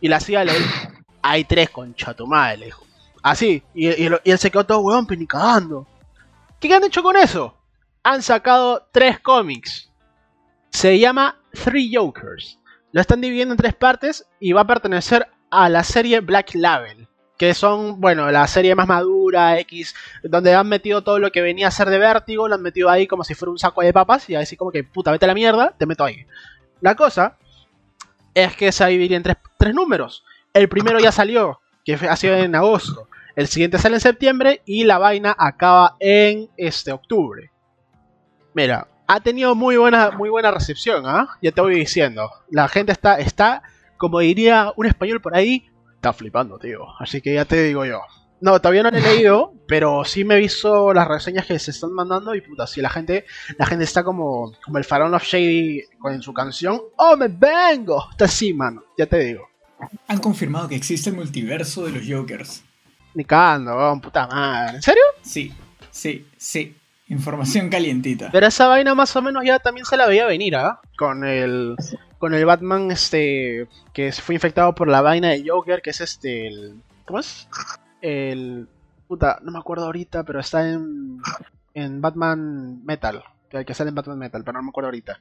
Y 0.00 0.08
la 0.08 0.20
silla 0.20 0.44
le 0.44 0.54
dijo, 0.54 0.88
hay 1.22 1.44
tres 1.44 1.70
concha 1.70 2.14
tu 2.14 2.26
madre, 2.26 2.58
le 2.58 2.64
dijo. 2.66 2.84
Así, 3.22 3.62
y, 3.74 3.86
él 3.86 4.38
se 4.38 4.50
quedó 4.50 4.66
todo 4.66 4.80
weón, 4.80 5.06
penicando. 5.06 5.86
¿Qué 6.58 6.72
han 6.74 6.84
hecho 6.84 7.02
con 7.02 7.16
eso? 7.16 7.56
Han 8.02 8.22
sacado 8.22 8.86
tres 8.90 9.20
cómics. 9.20 9.90
Se 10.70 10.98
llama 10.98 11.38
Three 11.52 11.94
Jokers. 11.94 12.58
Lo 12.90 13.00
están 13.00 13.20
dividiendo 13.20 13.54
en 13.54 13.58
tres 13.58 13.74
partes 13.74 14.26
y 14.40 14.52
va 14.52 14.62
a 14.62 14.66
pertenecer 14.66 15.28
a 15.50 15.68
la 15.68 15.84
serie 15.84 16.20
Black 16.20 16.54
Label. 16.54 17.06
Que 17.38 17.54
son, 17.54 18.00
bueno, 18.00 18.30
la 18.30 18.46
serie 18.46 18.74
más 18.74 18.86
madura, 18.86 19.58
X, 19.60 19.94
donde 20.22 20.54
han 20.54 20.68
metido 20.68 21.02
todo 21.02 21.18
lo 21.18 21.32
que 21.32 21.40
venía 21.40 21.68
a 21.68 21.72
ser 21.72 21.90
de 21.90 21.98
vértigo, 21.98 22.46
lo 22.46 22.54
han 22.54 22.62
metido 22.62 22.88
ahí 22.88 23.06
como 23.06 23.24
si 23.24 23.34
fuera 23.34 23.50
un 23.50 23.58
saco 23.58 23.82
de 23.82 23.92
papas 23.92 24.28
y 24.30 24.34
así 24.34 24.56
como 24.56 24.70
que, 24.70 24.84
puta, 24.84 25.10
vete 25.10 25.24
a 25.24 25.28
la 25.28 25.34
mierda, 25.34 25.74
te 25.76 25.86
meto 25.86 26.04
ahí. 26.04 26.26
La 26.80 26.94
cosa 26.94 27.38
es 28.34 28.56
que 28.56 28.72
se 28.72 28.84
va 28.84 28.88
a 28.88 28.90
dividir 28.90 29.14
en 29.14 29.22
tres, 29.22 29.74
números. 29.74 30.24
El 30.52 30.68
primero 30.68 30.98
ya 30.98 31.12
salió, 31.12 31.60
que 31.84 31.94
ha 31.94 32.16
sido 32.16 32.34
en 32.34 32.54
agosto. 32.54 33.08
El 33.36 33.46
siguiente 33.46 33.78
sale 33.78 33.96
en 33.96 34.00
septiembre 34.00 34.62
y 34.66 34.84
la 34.84 34.98
vaina 34.98 35.34
acaba 35.38 35.96
en 36.00 36.50
este 36.56 36.92
octubre. 36.92 37.50
Mira, 38.54 38.88
ha 39.06 39.20
tenido 39.20 39.54
muy 39.54 39.76
buena, 39.76 40.10
muy 40.10 40.28
buena 40.28 40.50
recepción, 40.50 41.04
¿ah? 41.06 41.38
Ya 41.40 41.52
te 41.52 41.60
voy 41.60 41.74
diciendo. 41.74 42.30
La 42.50 42.68
gente 42.68 42.92
está, 42.92 43.18
está, 43.18 43.62
como 43.96 44.20
diría 44.20 44.72
un 44.76 44.86
español 44.86 45.20
por 45.20 45.34
ahí, 45.34 45.70
está 45.94 46.12
flipando, 46.12 46.58
tío. 46.58 46.84
Así 46.98 47.20
que 47.20 47.34
ya 47.34 47.44
te 47.44 47.62
digo 47.62 47.84
yo. 47.84 48.00
No, 48.42 48.60
todavía 48.60 48.82
no 48.82 48.90
lo 48.90 48.98
he 48.98 49.00
leído, 49.00 49.54
pero 49.68 50.04
sí 50.04 50.24
me 50.24 50.34
he 50.34 50.38
visto 50.38 50.92
las 50.92 51.06
reseñas 51.06 51.46
que 51.46 51.56
se 51.60 51.70
están 51.70 51.92
mandando 51.92 52.34
y 52.34 52.40
puta, 52.40 52.66
si 52.66 52.82
la 52.82 52.90
gente, 52.90 53.24
la 53.56 53.66
gente 53.66 53.84
está 53.84 54.02
como, 54.02 54.52
como 54.64 54.78
el 54.78 54.84
Faraón 54.84 55.14
of 55.14 55.22
Shady 55.22 55.84
con 56.00 56.20
su 56.20 56.34
canción, 56.34 56.80
¡Oh, 56.96 57.16
me 57.16 57.28
vengo! 57.28 58.04
Está 58.10 58.24
así, 58.24 58.52
mano, 58.52 58.82
ya 58.98 59.06
te 59.06 59.20
digo. 59.20 59.48
Han 60.08 60.18
confirmado 60.18 60.68
que 60.68 60.74
existe 60.74 61.10
el 61.10 61.16
multiverso 61.16 61.84
de 61.84 61.92
los 61.92 62.02
Jokers. 62.04 62.64
Ni 63.14 63.24
cagando, 63.24 64.00
puta 64.02 64.26
madre. 64.26 64.74
¿En 64.76 64.82
serio? 64.82 65.02
Sí, 65.22 65.52
sí, 65.92 66.26
sí. 66.36 66.76
Información 67.06 67.68
calientita. 67.68 68.30
Pero 68.32 68.48
esa 68.48 68.66
vaina 68.66 68.92
más 68.96 69.14
o 69.14 69.22
menos 69.22 69.44
ya 69.44 69.60
también 69.60 69.86
se 69.86 69.96
la 69.96 70.08
veía 70.08 70.26
venir, 70.26 70.56
¿ah? 70.56 70.80
Con 70.98 71.24
el 71.24 71.76
con 72.18 72.34
el 72.34 72.44
Batman 72.44 72.90
este 72.90 73.68
que 73.92 74.10
fue 74.12 74.34
infectado 74.34 74.74
por 74.74 74.88
la 74.88 75.00
vaina 75.00 75.28
de 75.28 75.44
Joker, 75.46 75.80
que 75.80 75.90
es 75.90 76.00
este 76.00 76.48
el 76.48 76.82
¿cómo 77.04 77.20
es? 77.20 77.46
El 78.02 78.68
puta, 79.08 79.38
no 79.42 79.50
me 79.50 79.58
acuerdo 79.58 79.86
ahorita, 79.86 80.24
pero 80.24 80.40
está 80.40 80.68
en 80.68 81.20
en 81.74 82.00
Batman 82.00 82.84
Metal, 82.84 83.22
que, 83.48 83.64
que 83.64 83.74
sale 83.74 83.88
en 83.88 83.94
Batman 83.94 84.18
Metal, 84.18 84.42
pero 84.44 84.58
no 84.58 84.64
me 84.64 84.68
acuerdo 84.70 84.88
ahorita. 84.88 85.18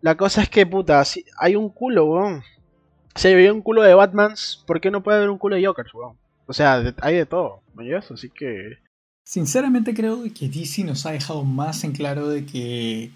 La 0.00 0.16
cosa 0.16 0.42
es 0.42 0.48
que 0.48 0.66
puta, 0.66 1.04
si 1.04 1.24
hay 1.36 1.56
un 1.56 1.70
culo, 1.70 2.06
weón. 2.06 2.42
Si 3.14 3.28
hay 3.28 3.48
un 3.48 3.62
culo 3.62 3.82
de 3.82 3.94
Batmans, 3.94 4.62
¿por 4.66 4.80
qué 4.80 4.90
no 4.90 5.02
puede 5.02 5.18
haber 5.18 5.30
un 5.30 5.38
culo 5.38 5.56
de 5.56 5.66
Jokers, 5.66 5.92
weón? 5.92 6.16
O 6.46 6.52
sea, 6.52 6.94
hay 7.00 7.16
de 7.16 7.26
todo, 7.26 7.62
¿me 7.74 7.94
Así 7.96 8.30
que 8.30 8.78
Sinceramente 9.24 9.92
creo 9.92 10.22
que 10.32 10.48
DC 10.48 10.84
nos 10.84 11.04
ha 11.04 11.10
dejado 11.10 11.44
más 11.44 11.84
en 11.84 11.92
claro 11.92 12.28
de 12.28 12.46
que 12.46 13.10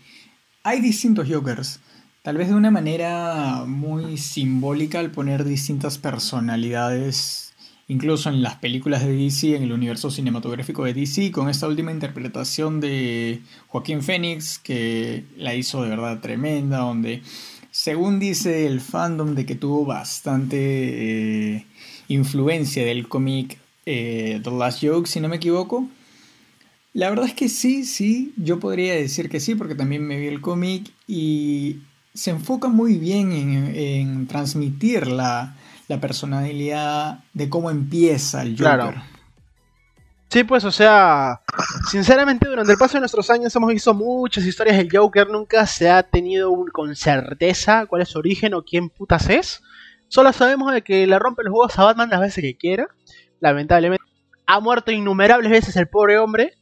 hay 0.62 0.80
distintos 0.82 1.26
Jokers. 1.26 1.80
Tal 2.22 2.36
vez 2.36 2.48
de 2.48 2.54
una 2.54 2.70
manera 2.70 3.64
muy 3.66 4.18
simbólica 4.18 4.98
al 4.98 5.10
poner 5.10 5.44
distintas 5.44 5.96
personalidades, 5.96 7.51
incluso 7.92 8.30
en 8.30 8.40
las 8.40 8.56
películas 8.56 9.04
de 9.04 9.14
DC, 9.14 9.54
en 9.54 9.64
el 9.64 9.72
universo 9.72 10.10
cinematográfico 10.10 10.84
de 10.84 10.94
DC, 10.94 11.30
con 11.30 11.50
esta 11.50 11.68
última 11.68 11.92
interpretación 11.92 12.80
de 12.80 13.42
Joaquín 13.68 14.02
Phoenix, 14.02 14.58
que 14.58 15.24
la 15.36 15.54
hizo 15.54 15.82
de 15.82 15.90
verdad 15.90 16.20
tremenda, 16.20 16.78
donde, 16.78 17.22
según 17.70 18.18
dice 18.18 18.66
el 18.66 18.80
fandom, 18.80 19.34
de 19.34 19.44
que 19.44 19.56
tuvo 19.56 19.84
bastante 19.84 20.56
eh, 20.56 21.66
influencia 22.08 22.82
del 22.82 23.08
cómic 23.08 23.58
eh, 23.84 24.40
The 24.42 24.50
Last 24.50 24.82
Joke, 24.82 25.06
si 25.06 25.20
no 25.20 25.28
me 25.28 25.36
equivoco, 25.36 25.86
la 26.94 27.10
verdad 27.10 27.26
es 27.26 27.34
que 27.34 27.50
sí, 27.50 27.84
sí, 27.84 28.32
yo 28.38 28.58
podría 28.58 28.94
decir 28.94 29.28
que 29.28 29.38
sí, 29.38 29.54
porque 29.54 29.74
también 29.74 30.06
me 30.06 30.18
vi 30.18 30.28
el 30.28 30.40
cómic 30.40 30.90
y 31.06 31.80
se 32.14 32.30
enfoca 32.30 32.68
muy 32.68 32.96
bien 32.96 33.32
en, 33.32 34.26
transmitir 34.28 35.08
la, 35.08 35.56
personalidad 36.00 37.20
de 37.32 37.48
cómo 37.48 37.70
empieza 37.70 38.42
el 38.42 38.52
Joker. 38.52 38.64
Claro. 38.64 39.02
Sí, 40.28 40.44
pues, 40.44 40.64
o 40.64 40.70
sea, 40.70 41.42
sinceramente 41.90 42.48
durante 42.48 42.72
el 42.72 42.78
paso 42.78 42.94
de 42.94 43.00
nuestros 43.00 43.28
años 43.28 43.54
hemos 43.54 43.70
visto 43.70 43.92
muchas 43.92 44.46
historias 44.46 44.78
del 44.78 44.88
Joker, 44.90 45.28
nunca 45.28 45.66
se 45.66 45.90
ha 45.90 46.02
tenido 46.02 46.50
con 46.72 46.96
certeza 46.96 47.84
cuál 47.84 48.00
es 48.00 48.08
su 48.08 48.18
origen 48.18 48.54
o 48.54 48.62
quién 48.62 48.88
putas 48.88 49.28
es. 49.28 49.62
Solo 50.08 50.32
sabemos 50.32 50.72
de 50.72 50.82
que 50.82 51.06
le 51.06 51.18
rompe 51.18 51.42
los 51.42 51.52
huevos 51.52 51.78
a 51.78 51.84
Batman 51.84 52.08
las 52.08 52.20
veces 52.20 52.42
que 52.42 52.56
quiera. 52.56 52.86
Lamentablemente 53.40 54.04
ha 54.46 54.60
muerto 54.60 54.90
innumerables 54.90 55.50
veces 55.50 55.76
el 55.76 55.88
pobre 55.88 56.18
hombre 56.18 56.54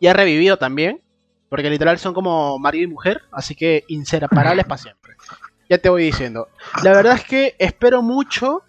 y 0.00 0.08
ha 0.08 0.12
revivido 0.12 0.56
también. 0.58 1.00
Porque 1.48 1.70
literal 1.70 1.98
son 1.98 2.14
como 2.14 2.58
marido 2.58 2.84
y 2.84 2.88
mujer. 2.88 3.22
Así 3.30 3.54
que 3.54 3.84
inseparables 3.86 4.64
para 4.68 4.78
siempre. 4.78 5.03
Ya 5.68 5.78
te 5.78 5.88
voy 5.88 6.04
diciendo. 6.04 6.48
La 6.82 6.92
verdad 6.92 7.14
es 7.14 7.24
que 7.24 7.56
espero 7.58 8.02
mucho 8.02 8.62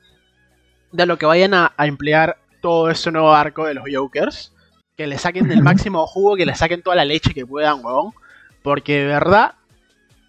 de 0.91 1.05
lo 1.05 1.17
que 1.17 1.25
vayan 1.25 1.53
a, 1.53 1.73
emplear 1.77 2.37
todo 2.61 2.89
este 2.89 3.11
nuevo 3.11 3.33
arco 3.33 3.65
de 3.65 3.73
los 3.73 3.85
Jokers. 3.91 4.53
Que 4.95 5.07
le 5.07 5.17
saquen 5.17 5.47
del 5.47 5.61
máximo 5.63 6.05
jugo, 6.07 6.35
que 6.35 6.45
le 6.45 6.55
saquen 6.55 6.81
toda 6.81 6.95
la 6.95 7.05
leche 7.05 7.33
que 7.33 7.45
puedan, 7.45 7.83
weón. 7.83 8.13
Porque 8.63 8.99
de 8.99 9.05
verdad 9.07 9.55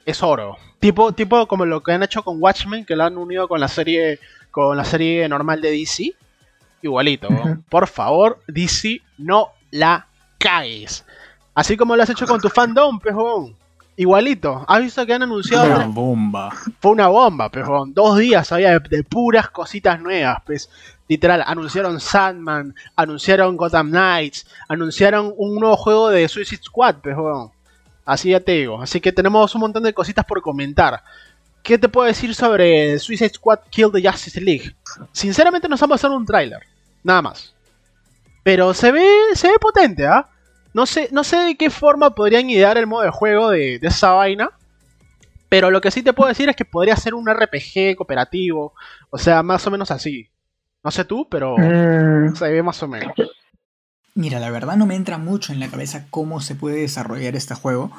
es 0.05 0.23
oro. 0.23 0.57
Tipo, 0.81 1.13
tipo 1.13 1.47
como 1.47 1.65
lo 1.65 1.83
que 1.83 1.93
han 1.93 2.03
hecho 2.03 2.23
con 2.23 2.43
Watchmen, 2.43 2.85
que 2.85 2.97
lo 2.97 3.05
han 3.05 3.17
unido 3.17 3.49
con 3.49 3.61
la 3.61 3.69
serie, 3.69 4.19
con 4.51 4.77
la 4.77 4.85
serie 4.85 5.29
normal 5.29 5.61
de 5.61 5.71
DC. 5.71 6.15
Igualito. 6.83 7.29
Por 7.69 7.87
favor, 7.87 8.41
DC, 8.49 9.01
no 9.19 9.53
la 9.71 10.09
caes. 10.39 11.05
Así 11.55 11.77
como 11.77 11.97
lo 11.97 12.03
has 12.03 12.11
hecho 12.11 12.27
con 12.27 12.41
tu 12.41 12.49
fandom, 12.49 13.01
pejón. 13.01 13.57
Igualito. 13.97 14.65
¿Has 14.69 14.83
visto 14.83 15.07
que 15.07 15.15
han 15.15 15.23
anunciado? 15.23 15.75
Una 15.75 15.87
bomba. 15.87 16.53
Fue 16.81 16.93
una 16.93 17.09
bomba, 17.09 17.51
pejón. 17.51 17.95
Dos 17.95 18.19
días 18.19 18.53
había 18.53 18.79
de, 18.79 19.03
puras 19.03 19.49
cositas 19.49 20.01
nuevas, 20.01 20.39
pues. 20.45 20.71
Literal, 21.09 21.45
anunciaron 21.47 22.01
Sandman, 22.01 22.75
anunciaron 22.97 23.57
Gotham 23.57 23.91
Knights, 23.91 24.45
anunciaron 24.69 25.33
un 25.37 25.55
nuevo 25.55 25.77
juego 25.77 26.11
de 26.11 26.29
Suicide 26.29 26.63
Squad, 26.65 26.97
pejón. 26.97 27.51
Así 28.05 28.31
ya 28.31 28.41
te 28.41 28.53
digo. 28.53 28.83
Así 28.83 29.01
que 29.01 29.13
tenemos 29.13 29.55
un 29.55 29.61
montón 29.63 29.85
de 29.85 29.95
cositas 29.95 30.25
por 30.25 30.43
comentar. 30.43 31.03
¿Qué 31.63 31.79
te 31.79 31.89
puedo 31.89 32.07
decir 32.07 32.35
sobre 32.35 32.99
Suicide 32.99 33.35
Squad 33.35 33.61
Kill 33.71 33.91
the 33.93 34.09
Justice 34.09 34.41
League? 34.41 34.75
Sinceramente 35.13 35.69
nos 35.69 35.81
vamos 35.81 35.95
a 35.95 35.99
hacer 36.07 36.11
un 36.11 36.27
tráiler. 36.27 36.61
Nada 37.03 37.23
más. 37.23 37.55
Pero 38.43 38.75
se 38.75 38.93
ve, 38.93 39.09
se 39.35 39.49
ve 39.49 39.59
potente, 39.61 40.07
¿ah? 40.07 40.29
No 40.77 40.85
sé, 40.85 41.09
no 41.11 41.25
sé 41.25 41.39
de 41.39 41.57
qué 41.57 41.71
forma 41.71 42.15
podrían 42.15 42.51
idear 42.51 42.77
el 42.77 42.87
modo 42.87 43.03
de 43.03 43.09
juego 43.09 43.49
de, 43.49 43.77
esa 43.81 44.11
vaina. 44.11 44.51
Pero 45.49 45.71
lo 45.71 45.81
que 45.81 45.91
sí 45.91 46.03
te 46.03 46.13
puedo 46.13 46.29
decir 46.29 46.51
es 46.51 46.55
que 46.55 46.67
podría 46.67 46.95
ser 46.97 47.15
un 47.15 47.27
RPG 47.27 47.97
cooperativo. 47.97 48.75
O 49.09 49.17
sea, 49.17 49.43
más 49.43 49.67
o 49.67 49.71
menos 49.71 49.91
así. 49.91 50.29
No 50.85 50.91
sé 50.91 51.07
tú, 51.07 51.27
pero 51.31 51.57
mm. 51.57 52.37
se 52.37 52.53
ve 52.53 52.63
más 52.63 52.83
o 52.83 52.89
menos. 52.89 53.15
Mira, 54.15 54.39
la 54.39 54.51
verdad 54.51 54.77
no 54.77 54.85
me 54.85 54.97
entra 54.97 55.17
mucho 55.17 55.55
en 55.55 55.61
la 55.61 55.69
cabeza 55.69 56.09
cómo 56.11 56.43
se 56.43 56.55
puede 56.55 56.83
desarrollar 56.83 57.37
este 57.37 57.55
juego. 57.55 57.91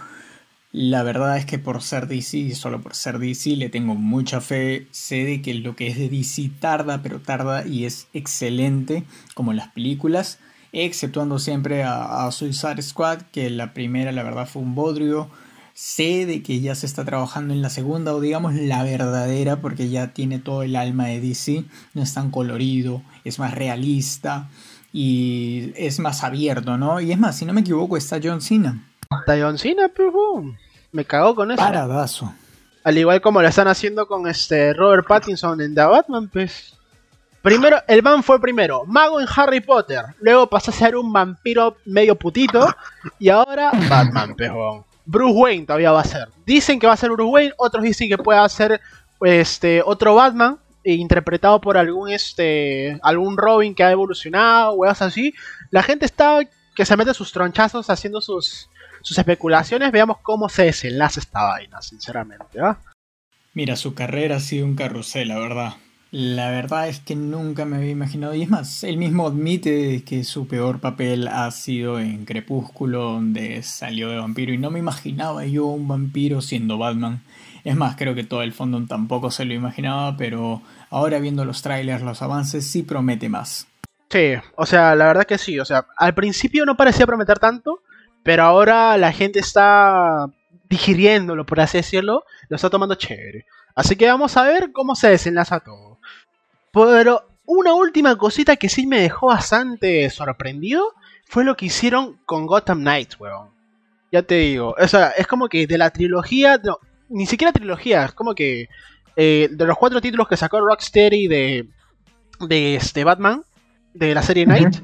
La 0.72 1.02
verdad 1.02 1.36
es 1.38 1.48
que 1.48 1.58
por 1.58 1.82
ser 1.82 2.06
DC 2.08 2.38
y 2.38 2.54
solo 2.54 2.80
por 2.80 2.94
ser 2.94 3.18
DC 3.18 3.56
le 3.56 3.70
tengo 3.70 3.96
mucha 3.96 4.40
fe. 4.40 4.86
Sé 4.92 5.24
de 5.24 5.42
que 5.42 5.56
lo 5.56 5.76
que 5.76 5.88
es 5.88 5.98
de 5.98 6.10
DC 6.10 6.52
tarda, 6.60 7.02
pero 7.02 7.22
tarda 7.22 7.66
y 7.66 7.86
es 7.86 8.08
excelente, 8.14 9.04
como 9.34 9.52
las 9.54 9.70
películas. 9.70 10.38
Exceptuando 10.72 11.40
siempre 11.40 11.84
a, 11.84 12.26
a, 12.26 12.32
Suicide 12.32 12.82
Squad, 12.82 13.22
que 13.32 13.50
la 13.50 13.74
primera 13.74 14.12
la 14.12 14.24
verdad 14.24 14.48
fue 14.48 14.62
un 14.62 14.76
bodrio. 14.76 15.30
Sé 15.74 16.26
de 16.26 16.42
que 16.42 16.60
ya 16.60 16.74
se 16.74 16.88
está 16.88 17.06
trabajando 17.06 17.54
en 17.54 17.62
la 17.62 17.70
segunda, 17.70 18.16
o 18.16 18.20
digamos 18.20 18.56
la 18.56 18.84
verdadera, 18.84 19.62
porque 19.62 19.90
ya 19.90 20.08
tiene 20.08 20.40
todo 20.40 20.64
el 20.64 20.76
alma 20.76 21.06
de 21.06 21.22
DC, 21.22 21.66
no 21.94 22.02
es 22.02 22.14
tan 22.14 22.32
colorido, 22.32 23.04
es 23.24 23.38
más 23.38 23.54
realista 23.54 24.50
y 24.92 25.72
es 25.76 26.00
más 26.00 26.24
abierto, 26.24 26.78
¿no? 26.78 27.00
Y 27.00 27.12
es 27.12 27.20
más, 27.20 27.38
si 27.38 27.46
no 27.46 27.54
me 27.54 27.62
equivoco, 27.62 27.96
está 27.96 28.20
John 28.22 28.42
Cena. 28.42 28.84
Está 29.20 29.38
John 29.40 29.60
Cena, 29.60 29.92
pero 29.96 30.44
me 30.92 31.06
cagó 31.06 31.36
con 31.36 31.52
eso. 31.52 31.62
Paradazo. 31.62 32.34
Al 32.84 32.98
igual 32.98 33.22
como 33.22 33.42
lo 33.42 33.48
están 33.48 33.68
haciendo 33.68 34.08
con 34.08 34.28
este 34.28 34.74
Robert 34.74 35.06
Pattinson 35.06 35.62
en 35.62 35.76
The 35.76 35.84
Batman, 35.84 36.30
pues. 36.30 36.77
Primero, 37.48 37.82
el 37.88 38.04
man 38.04 38.24
fue 38.24 38.42
primero, 38.42 38.84
mago 38.86 39.22
en 39.22 39.28
Harry 39.34 39.62
Potter. 39.62 40.04
Luego 40.20 40.48
pasó 40.48 40.70
a 40.70 40.74
ser 40.74 40.98
un 40.98 41.14
vampiro 41.14 41.78
medio 41.86 42.14
putito. 42.14 42.68
Y 43.20 43.30
ahora, 43.30 43.72
Batman, 43.90 44.36
pejón. 44.36 44.84
Bruce 45.06 45.34
Wayne 45.34 45.66
todavía 45.66 45.94
va 45.94 46.02
a 46.02 46.04
ser. 46.04 46.28
Dicen 46.46 46.78
que 46.78 46.88
va 46.88 46.92
a 46.92 46.98
ser 46.98 47.10
Bruce 47.10 47.32
Wayne, 47.32 47.54
otros 47.56 47.86
dicen 47.86 48.10
que 48.10 48.18
puede 48.18 48.50
ser 48.50 48.82
este, 49.22 49.82
otro 49.82 50.14
Batman. 50.14 50.58
Interpretado 50.84 51.62
por 51.62 51.78
algún 51.78 52.10
este. 52.10 53.00
algún 53.02 53.38
Robin 53.38 53.74
que 53.74 53.84
ha 53.86 53.92
evolucionado, 53.92 54.74
weas 54.74 55.02
así. 55.02 55.34
La 55.72 55.84
gente 55.84 56.06
está 56.06 56.42
que 56.76 56.86
se 56.86 56.98
mete 56.98 57.14
sus 57.14 57.32
tronchazos 57.32 57.90
haciendo 57.90 58.20
sus, 58.20 58.70
sus 59.02 59.18
especulaciones. 59.18 59.94
Veamos 59.94 60.18
cómo 60.22 60.50
se 60.50 60.64
desenlaza 60.64 61.22
esta 61.22 61.44
vaina, 61.44 61.82
sinceramente. 61.82 62.60
¿ah? 62.60 62.78
Mira, 63.54 63.78
su 63.78 63.94
carrera 63.94 64.36
ha 64.36 64.42
sido 64.42 64.66
un 64.66 64.76
carrusel, 64.76 65.30
la 65.30 65.40
verdad. 65.40 65.74
La 66.12 66.50
verdad 66.52 66.88
es 66.88 67.02
que 67.02 67.16
nunca 67.16 67.66
me 67.66 67.78
había 67.78 67.90
imaginado, 67.90 68.34
y 68.34 68.42
es 68.42 68.50
más, 68.50 68.84
él 68.86 68.98
mismo 68.98 69.28
admite 69.28 70.04
que 70.06 70.24
su 70.24 70.48
peor 70.48 70.80
papel 70.80 71.28
ha 71.28 71.52
sido 71.52 72.00
en 72.00 72.24
Crepúsculo, 72.24 73.12
donde 73.12 73.62
salió 73.64 74.10
de 74.10 74.18
vampiro, 74.18 74.54
y 74.54 74.58
no 74.58 74.72
me 74.72 74.80
imaginaba 74.80 75.46
yo 75.46 75.66
un 75.66 75.88
vampiro 75.88 76.42
siendo 76.42 76.78
Batman. 76.78 77.22
Es 77.66 77.76
más, 77.76 77.98
creo 77.98 78.16
que 78.16 78.24
todo 78.24 78.42
el 78.42 78.54
fondo 78.54 78.82
tampoco 78.88 79.32
se 79.32 79.44
lo 79.44 79.54
imaginaba, 79.54 80.16
pero 80.16 80.62
ahora 80.90 81.20
viendo 81.20 81.44
los 81.44 81.62
trailers, 81.62 82.02
los 82.02 82.22
avances, 82.22 82.66
sí 82.66 82.84
promete 82.84 83.28
más. 83.28 83.68
Sí, 84.10 84.36
o 84.56 84.66
sea, 84.66 84.96
la 84.96 85.08
verdad 85.08 85.26
que 85.26 85.38
sí, 85.38 85.60
o 85.60 85.66
sea, 85.66 85.86
al 85.98 86.14
principio 86.14 86.66
no 86.66 86.78
parecía 86.78 87.06
prometer 87.06 87.40
tanto, 87.40 87.82
pero 88.24 88.44
ahora 88.44 88.98
la 88.98 89.12
gente 89.12 89.40
está 89.40 90.28
digiriéndolo, 90.70 91.46
por 91.46 91.60
así 91.60 91.80
decirlo, 91.80 92.24
lo 92.48 92.56
está 92.56 92.70
tomando 92.70 92.96
chévere. 92.96 93.46
Así 93.76 93.96
que 93.96 94.08
vamos 94.08 94.38
a 94.38 94.44
ver 94.44 94.72
cómo 94.72 94.96
se 94.96 95.10
desenlaza 95.10 95.60
todo. 95.60 95.97
Pero 96.86 97.28
una 97.46 97.74
última 97.74 98.16
cosita 98.18 98.56
que 98.56 98.70
sí 98.70 98.86
me 98.86 99.02
dejó 99.02 99.28
bastante 99.28 100.10
sorprendido 100.10 100.94
fue 101.26 101.44
lo 101.44 101.56
que 101.56 101.68
hicieron 101.68 102.20
con 102.26 102.46
Gotham 102.46 102.80
Knights, 102.80 103.20
weón. 103.20 103.50
Ya 104.12 104.22
te 104.22 104.36
digo, 104.36 104.76
o 104.78 104.88
sea, 104.88 105.10
es 105.10 105.28
como 105.28 105.50
que 105.50 105.68
de 105.68 105.78
la 105.78 105.90
trilogía, 105.90 106.60
no, 106.64 106.80
ni 107.10 107.26
siquiera 107.26 107.52
trilogía, 107.52 108.06
es 108.06 108.14
como 108.14 108.36
que 108.36 108.70
eh, 109.16 109.50
de 109.52 109.66
los 109.66 109.78
cuatro 109.78 110.00
títulos 110.00 110.28
que 110.28 110.38
sacó 110.38 110.62
Rocksteady 110.62 111.28
de, 111.28 111.68
de 112.40 112.76
este 112.76 113.04
Batman, 113.04 113.44
de 113.94 114.14
la 114.14 114.22
serie 114.22 114.46
Knight, 114.46 114.78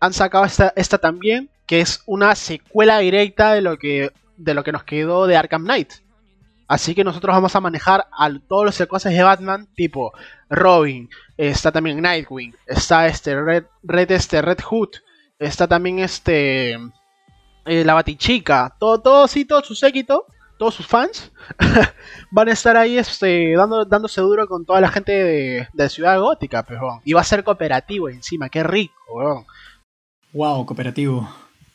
han 0.00 0.12
sacado 0.12 0.44
esta, 0.44 0.72
esta 0.76 0.98
también, 0.98 1.50
que 1.66 1.80
es 1.80 2.02
una 2.06 2.34
secuela 2.34 2.98
directa 2.98 3.52
de 3.52 3.60
lo 3.60 3.78
que, 3.78 4.12
de 4.36 4.54
lo 4.54 4.64
que 4.64 4.72
nos 4.72 4.84
quedó 4.84 5.26
de 5.26 5.36
Arkham 5.36 5.64
Knight. 5.64 5.92
Así 6.68 6.94
que 6.94 7.04
nosotros 7.04 7.34
vamos 7.34 7.54
a 7.54 7.60
manejar 7.60 8.06
a 8.16 8.30
todos 8.48 8.64
los 8.64 8.74
secuaces 8.74 9.12
de 9.12 9.22
Batman, 9.22 9.68
tipo 9.74 10.12
Robin, 10.50 11.08
está 11.36 11.70
también 11.70 12.02
Nightwing, 12.02 12.54
está 12.66 13.06
este 13.06 13.40
Red, 13.40 13.64
este 14.10 14.42
Red 14.42 14.60
Hood, 14.60 14.90
está 15.38 15.68
también 15.68 16.00
este 16.00 16.72
eh, 17.66 17.84
la 17.84 17.94
Batichica, 17.94 18.74
todo, 18.78 19.00
todo 19.00 19.28
sí, 19.28 19.44
todo 19.44 19.62
su 19.62 19.74
séquito, 19.74 20.26
todos 20.58 20.74
sus 20.74 20.86
fans 20.86 21.30
van 22.30 22.48
a 22.48 22.52
estar 22.52 22.76
ahí 22.76 22.98
este, 22.98 23.54
dando, 23.56 23.84
dándose 23.84 24.20
duro 24.20 24.46
con 24.48 24.64
toda 24.64 24.80
la 24.80 24.88
gente 24.88 25.66
de, 25.72 25.88
Ciudad 25.88 26.18
Gótica, 26.18 26.64
pero 26.64 27.00
y 27.04 27.12
va 27.12 27.20
a 27.20 27.24
ser 27.24 27.44
cooperativo 27.44 28.08
encima, 28.08 28.48
qué 28.48 28.62
rico, 28.62 28.94
weón. 29.12 29.46
Wow, 30.32 30.66
cooperativo. 30.66 31.28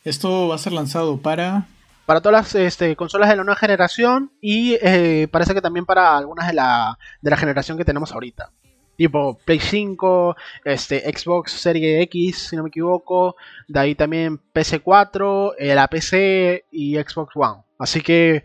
Esto 0.03 0.49
va 0.49 0.55
a 0.55 0.59
ser 0.59 0.73
lanzado 0.73 1.17
para 1.17 1.67
para 2.05 2.21
todas 2.21 2.53
las 2.53 2.55
este, 2.55 2.95
consolas 2.95 3.29
de 3.29 3.35
la 3.35 3.43
nueva 3.43 3.59
generación 3.59 4.31
y 4.41 4.77
eh, 4.81 5.27
parece 5.31 5.53
que 5.53 5.61
también 5.61 5.85
para 5.85 6.17
algunas 6.17 6.47
de 6.47 6.53
la, 6.53 6.97
de 7.21 7.29
la 7.29 7.37
generación 7.37 7.77
que 7.77 7.85
tenemos 7.85 8.11
ahorita. 8.11 8.51
Tipo 8.95 9.37
Play 9.45 9.59
5, 9.59 10.35
este, 10.65 10.99
Xbox 11.11 11.53
Series 11.53 12.03
X, 12.03 12.49
si 12.49 12.55
no 12.55 12.63
me 12.63 12.69
equivoco, 12.69 13.35
de 13.67 13.79
ahí 13.79 13.95
también 13.95 14.39
PS4, 14.53 15.53
eh, 15.57 15.73
la 15.73 15.87
PC 15.87 16.65
y 16.71 16.97
Xbox 16.97 17.35
One. 17.35 17.63
Así 17.79 18.01
que 18.01 18.43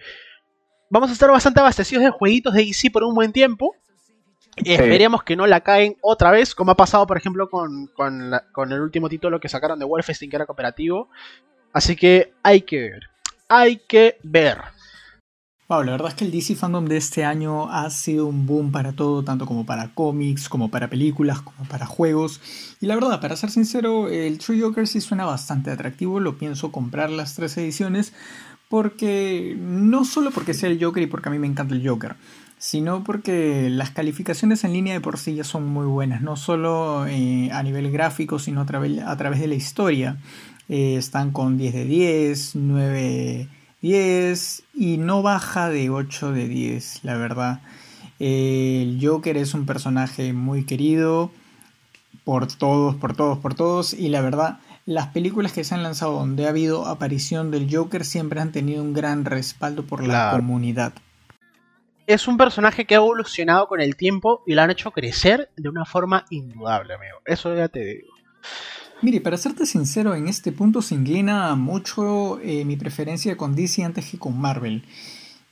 vamos 0.89 1.11
a 1.11 1.13
estar 1.13 1.31
bastante 1.31 1.61
abastecidos 1.61 2.05
de 2.05 2.11
jueguitos 2.11 2.55
de 2.55 2.65
DC 2.65 2.91
por 2.91 3.05
un 3.05 3.15
buen 3.15 3.33
tiempo. 3.33 3.75
Esperemos 4.57 5.23
que 5.23 5.37
no 5.37 5.47
la 5.47 5.61
caen 5.61 5.97
otra 6.01 6.31
vez, 6.31 6.55
como 6.55 6.71
ha 6.71 6.77
pasado, 6.77 7.07
por 7.07 7.19
ejemplo, 7.19 7.51
con, 7.51 7.89
con, 7.89 8.33
con 8.53 8.73
el 8.73 8.81
último 8.81 9.11
título 9.11 9.39
que 9.39 9.51
sacaron 9.51 9.79
de 9.79 9.85
Wolfenstein, 9.85 10.31
que 10.31 10.37
era 10.37 10.47
cooperativo. 10.47 11.11
Así 11.75 11.95
que 11.95 12.33
hay 12.43 12.63
que 12.63 12.81
ver 12.81 13.16
hay 13.49 13.79
que 13.89 14.17
ver. 14.23 14.59
Wow, 15.69 15.83
la 15.83 15.93
verdad 15.93 16.11
es 16.11 16.15
que 16.15 16.25
el 16.25 16.31
DC 16.31 16.55
Fandom 16.55 16.85
de 16.85 16.97
este 16.97 17.25
año 17.25 17.69
ha 17.69 17.91
sido 17.91 18.27
un 18.27 18.47
boom 18.47 18.71
para 18.71 18.93
todo, 18.93 19.25
tanto 19.25 19.47
como 19.47 19.67
para 19.67 19.93
cómics, 19.95 20.49
como 20.49 20.71
para 20.71 20.89
películas, 20.89 21.41
como 21.43 21.69
para 21.69 21.87
juegos. 21.87 22.41
Y 22.81 22.87
la 22.87 22.95
verdad, 22.95 23.21
para 23.21 23.35
ser 23.35 23.51
sincero, 23.51 24.09
el 24.09 24.39
True 24.39 24.61
Joker 24.61 24.87
sí 24.87 25.01
suena 25.01 25.25
bastante 25.25 25.73
atractivo. 25.73 26.21
Lo 26.21 26.39
pienso 26.39 26.71
comprar 26.71 27.11
las 27.11 27.35
tres 27.35 27.57
ediciones. 27.57 28.13
Porque 28.69 29.57
no 29.61 30.05
solo 30.05 30.33
porque 30.33 30.53
sea 30.53 30.69
el 30.69 30.83
Joker 30.83 31.03
y 31.03 31.07
porque 31.07 31.29
a 31.29 31.33
mí 31.33 31.39
me 31.39 31.47
encanta 31.47 31.73
el 31.73 31.87
Joker, 31.87 32.17
sino 32.59 33.05
porque 33.05 33.71
las 33.71 33.91
calificaciones 33.91 34.65
en 34.65 34.73
línea 34.73 34.93
de 34.93 35.01
por 35.01 35.19
sí 35.19 35.37
ya 35.37 35.45
son 35.45 35.69
muy 35.69 35.87
buenas, 35.87 36.21
no 36.21 36.35
solo 36.37 37.07
eh, 37.07 37.49
a 37.53 37.63
nivel 37.63 37.93
gráfico, 37.93 38.41
sino 38.41 38.61
a 38.61 38.67
través, 38.67 39.01
a 39.01 39.17
través 39.17 39.39
de 39.39 39.47
la 39.47 39.55
historia. 39.55 40.17
Eh, 40.69 40.97
están 40.97 41.33
con 41.33 41.59
10 41.59 41.75
de 41.75 41.85
10, 41.85 42.57
9 42.57 43.49
10 43.83 44.63
y 44.75 44.97
no 44.97 45.23
baja 45.23 45.69
de 45.69 45.91
8 45.91 46.33
de 46.33 46.49
10, 46.49 47.05
la 47.05 47.17
verdad. 47.17 47.61
el 48.19 48.99
Joker 49.01 49.37
es 49.37 49.55
un 49.55 49.67
personaje 49.67 50.33
muy 50.33 50.65
querido 50.65 51.31
por 52.25 52.49
todos, 52.49 52.97
por 52.97 53.15
todos, 53.15 53.39
por 53.39 53.55
todos 53.55 53.95
y 53.95 54.09
la 54.09 54.23
verdad 54.23 54.59
las 54.87 55.09
películas 55.09 55.53
que 55.53 55.65
se 55.65 55.75
han 55.75 55.83
lanzado 55.83 56.13
donde 56.13 56.47
ha 56.47 56.51
habido 56.51 56.87
aparición 56.87 57.51
del 57.51 57.69
Joker 57.71 58.05
siempre 58.05 58.41
han 58.41 58.53
tenido 58.53 58.83
un 58.83 58.93
gran 58.93 59.25
respaldo 59.25 59.85
por 59.85 60.07
la 60.07 60.31
comunidad. 60.31 60.93
Es 62.07 62.29
un 62.29 62.37
personaje 62.37 62.85
que 62.85 62.95
ha 62.95 62.99
evolucionado 62.99 63.67
con 63.67 63.81
el 63.81 63.97
tiempo 63.97 64.45
y 64.47 64.55
lo 64.55 64.63
han 64.63 64.71
hecho 64.71 64.93
crecer 64.93 65.51
de 65.57 65.69
una 65.69 65.85
forma 65.85 66.25
indudable, 66.31 66.95
amigo. 66.95 67.19
Eso 67.25 67.53
ya 67.57 67.67
te 67.67 67.85
digo. 67.85 68.15
Mire, 69.03 69.21
para 69.21 69.37
serte 69.37 69.67
sincero, 69.67 70.15
en 70.15 70.27
este 70.27 70.53
punto 70.53 70.81
se 70.81 70.95
inclina 70.95 71.55
mucho 71.55 72.41
eh, 72.41 72.65
mi 72.65 72.77
preferencia 72.77 73.37
con 73.37 73.55
DC 73.55 73.85
antes 73.85 74.07
que 74.11 74.19
con 74.19 74.41
Marvel. 74.41 74.85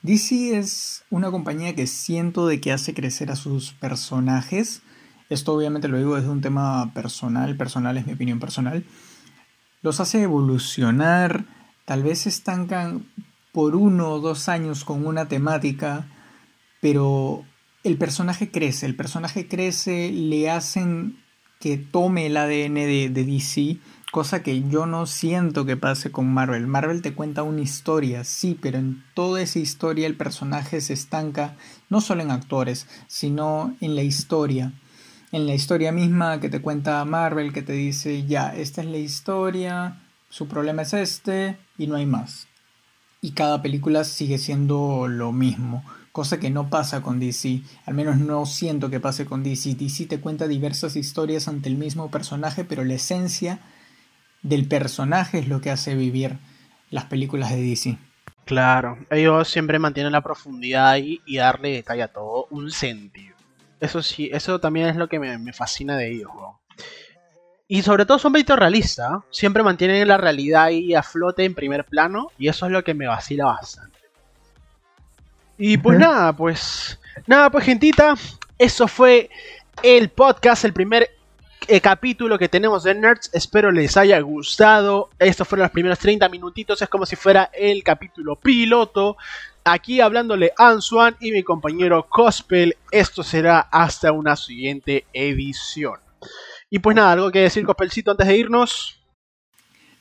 DC 0.00 0.56
es 0.56 1.04
una 1.10 1.30
compañía 1.30 1.74
que 1.74 1.86
siento 1.86 2.46
de 2.46 2.58
que 2.58 2.72
hace 2.72 2.94
crecer 2.94 3.30
a 3.30 3.36
sus 3.36 3.72
personajes. 3.72 4.80
Esto 5.28 5.52
obviamente 5.52 5.88
lo 5.88 5.98
digo 5.98 6.16
desde 6.16 6.30
un 6.30 6.40
tema 6.40 6.92
personal, 6.94 7.54
personal 7.56 7.98
es 7.98 8.06
mi 8.06 8.14
opinión 8.14 8.40
personal. 8.40 8.86
Los 9.82 10.00
hace 10.00 10.22
evolucionar, 10.22 11.44
tal 11.84 12.02
vez 12.02 12.26
estancan 12.26 13.06
por 13.52 13.76
uno 13.76 14.08
o 14.08 14.20
dos 14.20 14.48
años 14.48 14.84
con 14.84 15.06
una 15.06 15.28
temática, 15.28 16.06
pero 16.80 17.44
el 17.82 17.98
personaje 17.98 18.50
crece, 18.50 18.86
el 18.86 18.96
personaje 18.96 19.48
crece, 19.48 20.10
le 20.10 20.50
hacen 20.50 21.23
que 21.60 21.76
tome 21.78 22.26
el 22.26 22.36
ADN 22.36 22.74
de, 22.74 23.08
DC, 23.10 23.78
cosa 24.12 24.42
que 24.42 24.62
yo 24.68 24.86
no 24.86 25.06
siento 25.06 25.64
que 25.64 25.76
pase 25.76 26.10
con 26.10 26.32
Marvel. 26.32 26.66
Marvel 26.66 27.02
te 27.02 27.14
cuenta 27.14 27.42
una 27.42 27.60
historia, 27.60 28.24
sí, 28.24 28.58
pero 28.60 28.78
en 28.78 29.02
toda 29.14 29.40
esa 29.40 29.58
historia 29.58 30.06
el 30.06 30.16
personaje 30.16 30.80
se 30.80 30.92
estanca, 30.92 31.56
no 31.88 32.00
solo 32.00 32.22
en 32.22 32.30
actores, 32.30 32.86
sino 33.06 33.74
en 33.80 33.96
la 33.96 34.02
historia. 34.02 34.72
En 35.32 35.46
la 35.46 35.54
historia 35.54 35.90
misma 35.90 36.40
que 36.40 36.48
te 36.48 36.60
cuenta 36.60 37.04
Marvel, 37.04 37.52
que 37.52 37.62
te 37.62 37.72
dice, 37.72 38.24
ya, 38.26 38.54
esta 38.54 38.82
es 38.82 38.86
la 38.86 38.98
historia, 38.98 40.02
su 40.28 40.46
problema 40.46 40.82
es 40.82 40.92
este 40.94 41.58
y 41.78 41.86
no 41.86 41.96
hay 41.96 42.06
más. 42.06 42.46
Y 43.20 43.32
cada 43.32 43.62
película 43.62 44.04
sigue 44.04 44.38
siendo 44.38 45.08
lo 45.08 45.32
mismo 45.32 45.82
cosa 46.14 46.38
que 46.38 46.48
no 46.48 46.70
pasa 46.70 47.02
con 47.02 47.18
DC, 47.18 47.62
al 47.86 47.94
menos 47.94 48.18
no 48.18 48.46
siento 48.46 48.88
que 48.88 49.00
pase 49.00 49.26
con 49.26 49.42
DC. 49.42 49.74
DC 49.74 50.06
te 50.06 50.20
cuenta 50.20 50.46
diversas 50.46 50.94
historias 50.94 51.48
ante 51.48 51.68
el 51.68 51.76
mismo 51.76 52.08
personaje, 52.08 52.64
pero 52.64 52.84
la 52.84 52.94
esencia 52.94 53.58
del 54.40 54.68
personaje 54.68 55.40
es 55.40 55.48
lo 55.48 55.60
que 55.60 55.72
hace 55.72 55.96
vivir 55.96 56.38
las 56.88 57.06
películas 57.06 57.50
de 57.50 57.60
DC. 57.60 57.98
Claro, 58.44 58.96
ellos 59.10 59.48
siempre 59.48 59.80
mantienen 59.80 60.12
la 60.12 60.20
profundidad 60.20 60.88
ahí 60.88 61.20
y 61.26 61.38
darle 61.38 61.72
detalle 61.72 62.04
a 62.04 62.12
todo 62.12 62.46
un 62.50 62.70
sentido. 62.70 63.34
Eso 63.80 64.00
sí, 64.00 64.30
eso 64.32 64.60
también 64.60 64.86
es 64.86 64.94
lo 64.94 65.08
que 65.08 65.18
me, 65.18 65.52
fascina 65.52 65.96
de 65.96 66.12
ellos. 66.12 66.30
Y 67.66 67.82
sobre 67.82 68.06
todo 68.06 68.20
son 68.20 68.32
bastante 68.32 68.54
realistas, 68.54 69.10
¿eh? 69.10 69.26
siempre 69.32 69.64
mantienen 69.64 70.06
la 70.06 70.16
realidad 70.16 70.62
ahí 70.62 70.94
a 70.94 71.02
flote 71.02 71.44
en 71.44 71.56
primer 71.56 71.84
plano 71.84 72.28
y 72.38 72.46
eso 72.46 72.66
es 72.66 72.72
lo 72.72 72.84
que 72.84 72.94
me 72.94 73.08
vacila 73.08 73.46
bastante. 73.46 73.93
Y 75.56 75.76
pues 75.78 75.98
nada, 75.98 76.34
pues 76.34 76.98
nada, 77.26 77.50
pues 77.50 77.64
gentita, 77.64 78.14
eso 78.58 78.88
fue 78.88 79.30
el 79.82 80.08
podcast, 80.08 80.64
el 80.64 80.72
primer 80.72 81.10
eh, 81.68 81.80
capítulo 81.80 82.38
que 82.38 82.48
tenemos 82.48 82.82
de 82.82 82.94
Nerds. 82.94 83.30
Espero 83.32 83.72
les 83.72 83.96
haya 83.96 84.20
gustado. 84.20 85.10
Estos 85.18 85.48
fueron 85.48 85.64
los 85.64 85.72
primeros 85.72 85.98
30 85.98 86.28
minutitos. 86.28 86.82
Es 86.82 86.88
como 86.88 87.06
si 87.06 87.16
fuera 87.16 87.50
el 87.54 87.82
capítulo 87.82 88.36
piloto. 88.36 89.16
Aquí 89.64 90.00
hablándole 90.00 90.52
Ansuan 90.58 91.16
y 91.20 91.32
mi 91.32 91.42
compañero 91.42 92.06
Cospel. 92.08 92.76
Esto 92.90 93.22
será 93.22 93.60
hasta 93.60 94.12
una 94.12 94.36
siguiente 94.36 95.06
edición. 95.12 96.00
Y 96.68 96.80
pues 96.80 96.96
nada, 96.96 97.12
algo 97.12 97.30
que 97.30 97.40
decir, 97.40 97.64
Cospelcito, 97.64 98.10
antes 98.10 98.26
de 98.26 98.36
irnos. 98.36 99.00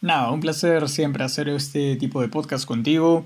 Nada, 0.01 0.31
un 0.31 0.41
placer 0.41 0.89
siempre 0.89 1.23
hacer 1.23 1.47
este 1.47 1.95
tipo 1.95 2.19
de 2.21 2.27
podcast 2.27 2.65
contigo. 2.65 3.25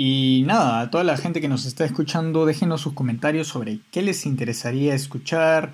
Y 0.00 0.44
nada, 0.46 0.78
a 0.78 0.90
toda 0.92 1.02
la 1.02 1.16
gente 1.16 1.40
que 1.40 1.48
nos 1.48 1.66
está 1.66 1.84
escuchando, 1.84 2.46
déjenos 2.46 2.82
sus 2.82 2.92
comentarios 2.92 3.48
sobre 3.48 3.80
qué 3.90 4.00
les 4.00 4.26
interesaría 4.26 4.94
escuchar, 4.94 5.72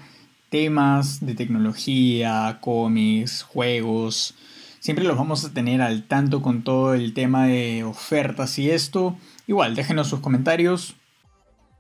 temas 0.48 1.20
de 1.26 1.34
tecnología, 1.34 2.56
cómics, 2.62 3.42
juegos. 3.42 4.34
Siempre 4.80 5.04
los 5.04 5.18
vamos 5.18 5.44
a 5.44 5.52
tener 5.52 5.82
al 5.82 6.04
tanto 6.04 6.40
con 6.40 6.62
todo 6.62 6.94
el 6.94 7.12
tema 7.12 7.46
de 7.48 7.84
ofertas 7.84 8.58
y 8.58 8.70
esto. 8.70 9.14
Igual, 9.46 9.74
déjenos 9.74 10.08
sus 10.08 10.20
comentarios. 10.20 10.94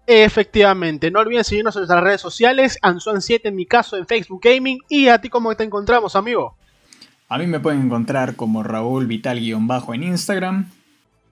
Efectivamente, 0.06 1.10
no 1.10 1.20
olviden 1.20 1.44
seguirnos 1.44 1.76
en 1.76 1.80
nuestras 1.80 2.04
redes 2.04 2.20
sociales, 2.20 2.78
Ansuan7 2.82 3.40
en 3.44 3.56
mi 3.56 3.64
caso 3.64 3.96
en 3.96 4.06
Facebook 4.06 4.42
Gaming. 4.44 4.80
¿Y 4.90 5.08
a 5.08 5.18
ti 5.18 5.30
cómo 5.30 5.56
te 5.56 5.64
encontramos, 5.64 6.14
amigo? 6.14 6.54
A 7.26 7.38
mí 7.38 7.46
me 7.46 7.58
pueden 7.58 7.80
encontrar 7.80 8.36
como 8.36 8.62
Raúl 8.62 9.06
Vital-bajo 9.06 9.94
en 9.94 10.02
Instagram. 10.02 10.70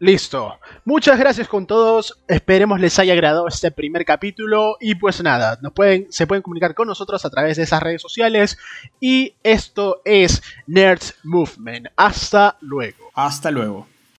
Listo. 0.03 0.59
Muchas 0.85 1.17
gracias 1.17 1.47
con 1.47 1.65
todos. 1.65 2.19
Esperemos 2.27 2.81
les 2.81 2.99
haya 2.99 3.13
agradado 3.13 3.47
este 3.47 3.71
primer 3.71 4.05
capítulo. 4.05 4.77
Y 4.81 4.97
pues 4.97 5.23
nada, 5.23 5.61
nos 5.63 5.73
pueden, 5.73 6.09
se 6.11 6.27
pueden 6.27 6.43
comunicar 6.43 6.75
con 6.75 6.89
nosotros 6.89 7.25
a 7.25 7.31
través 7.31 7.57
de 7.57 7.63
esas 7.63 7.81
redes 7.81 8.03
sociales. 8.03 8.59
Y 8.99 9.37
esto 9.45 10.03
es 10.05 10.43
Nerds 10.67 11.15
Movement. 11.23 11.87
Hasta 11.95 12.57
luego. 12.61 13.13
Hasta 13.15 13.53
luego. 13.53 13.92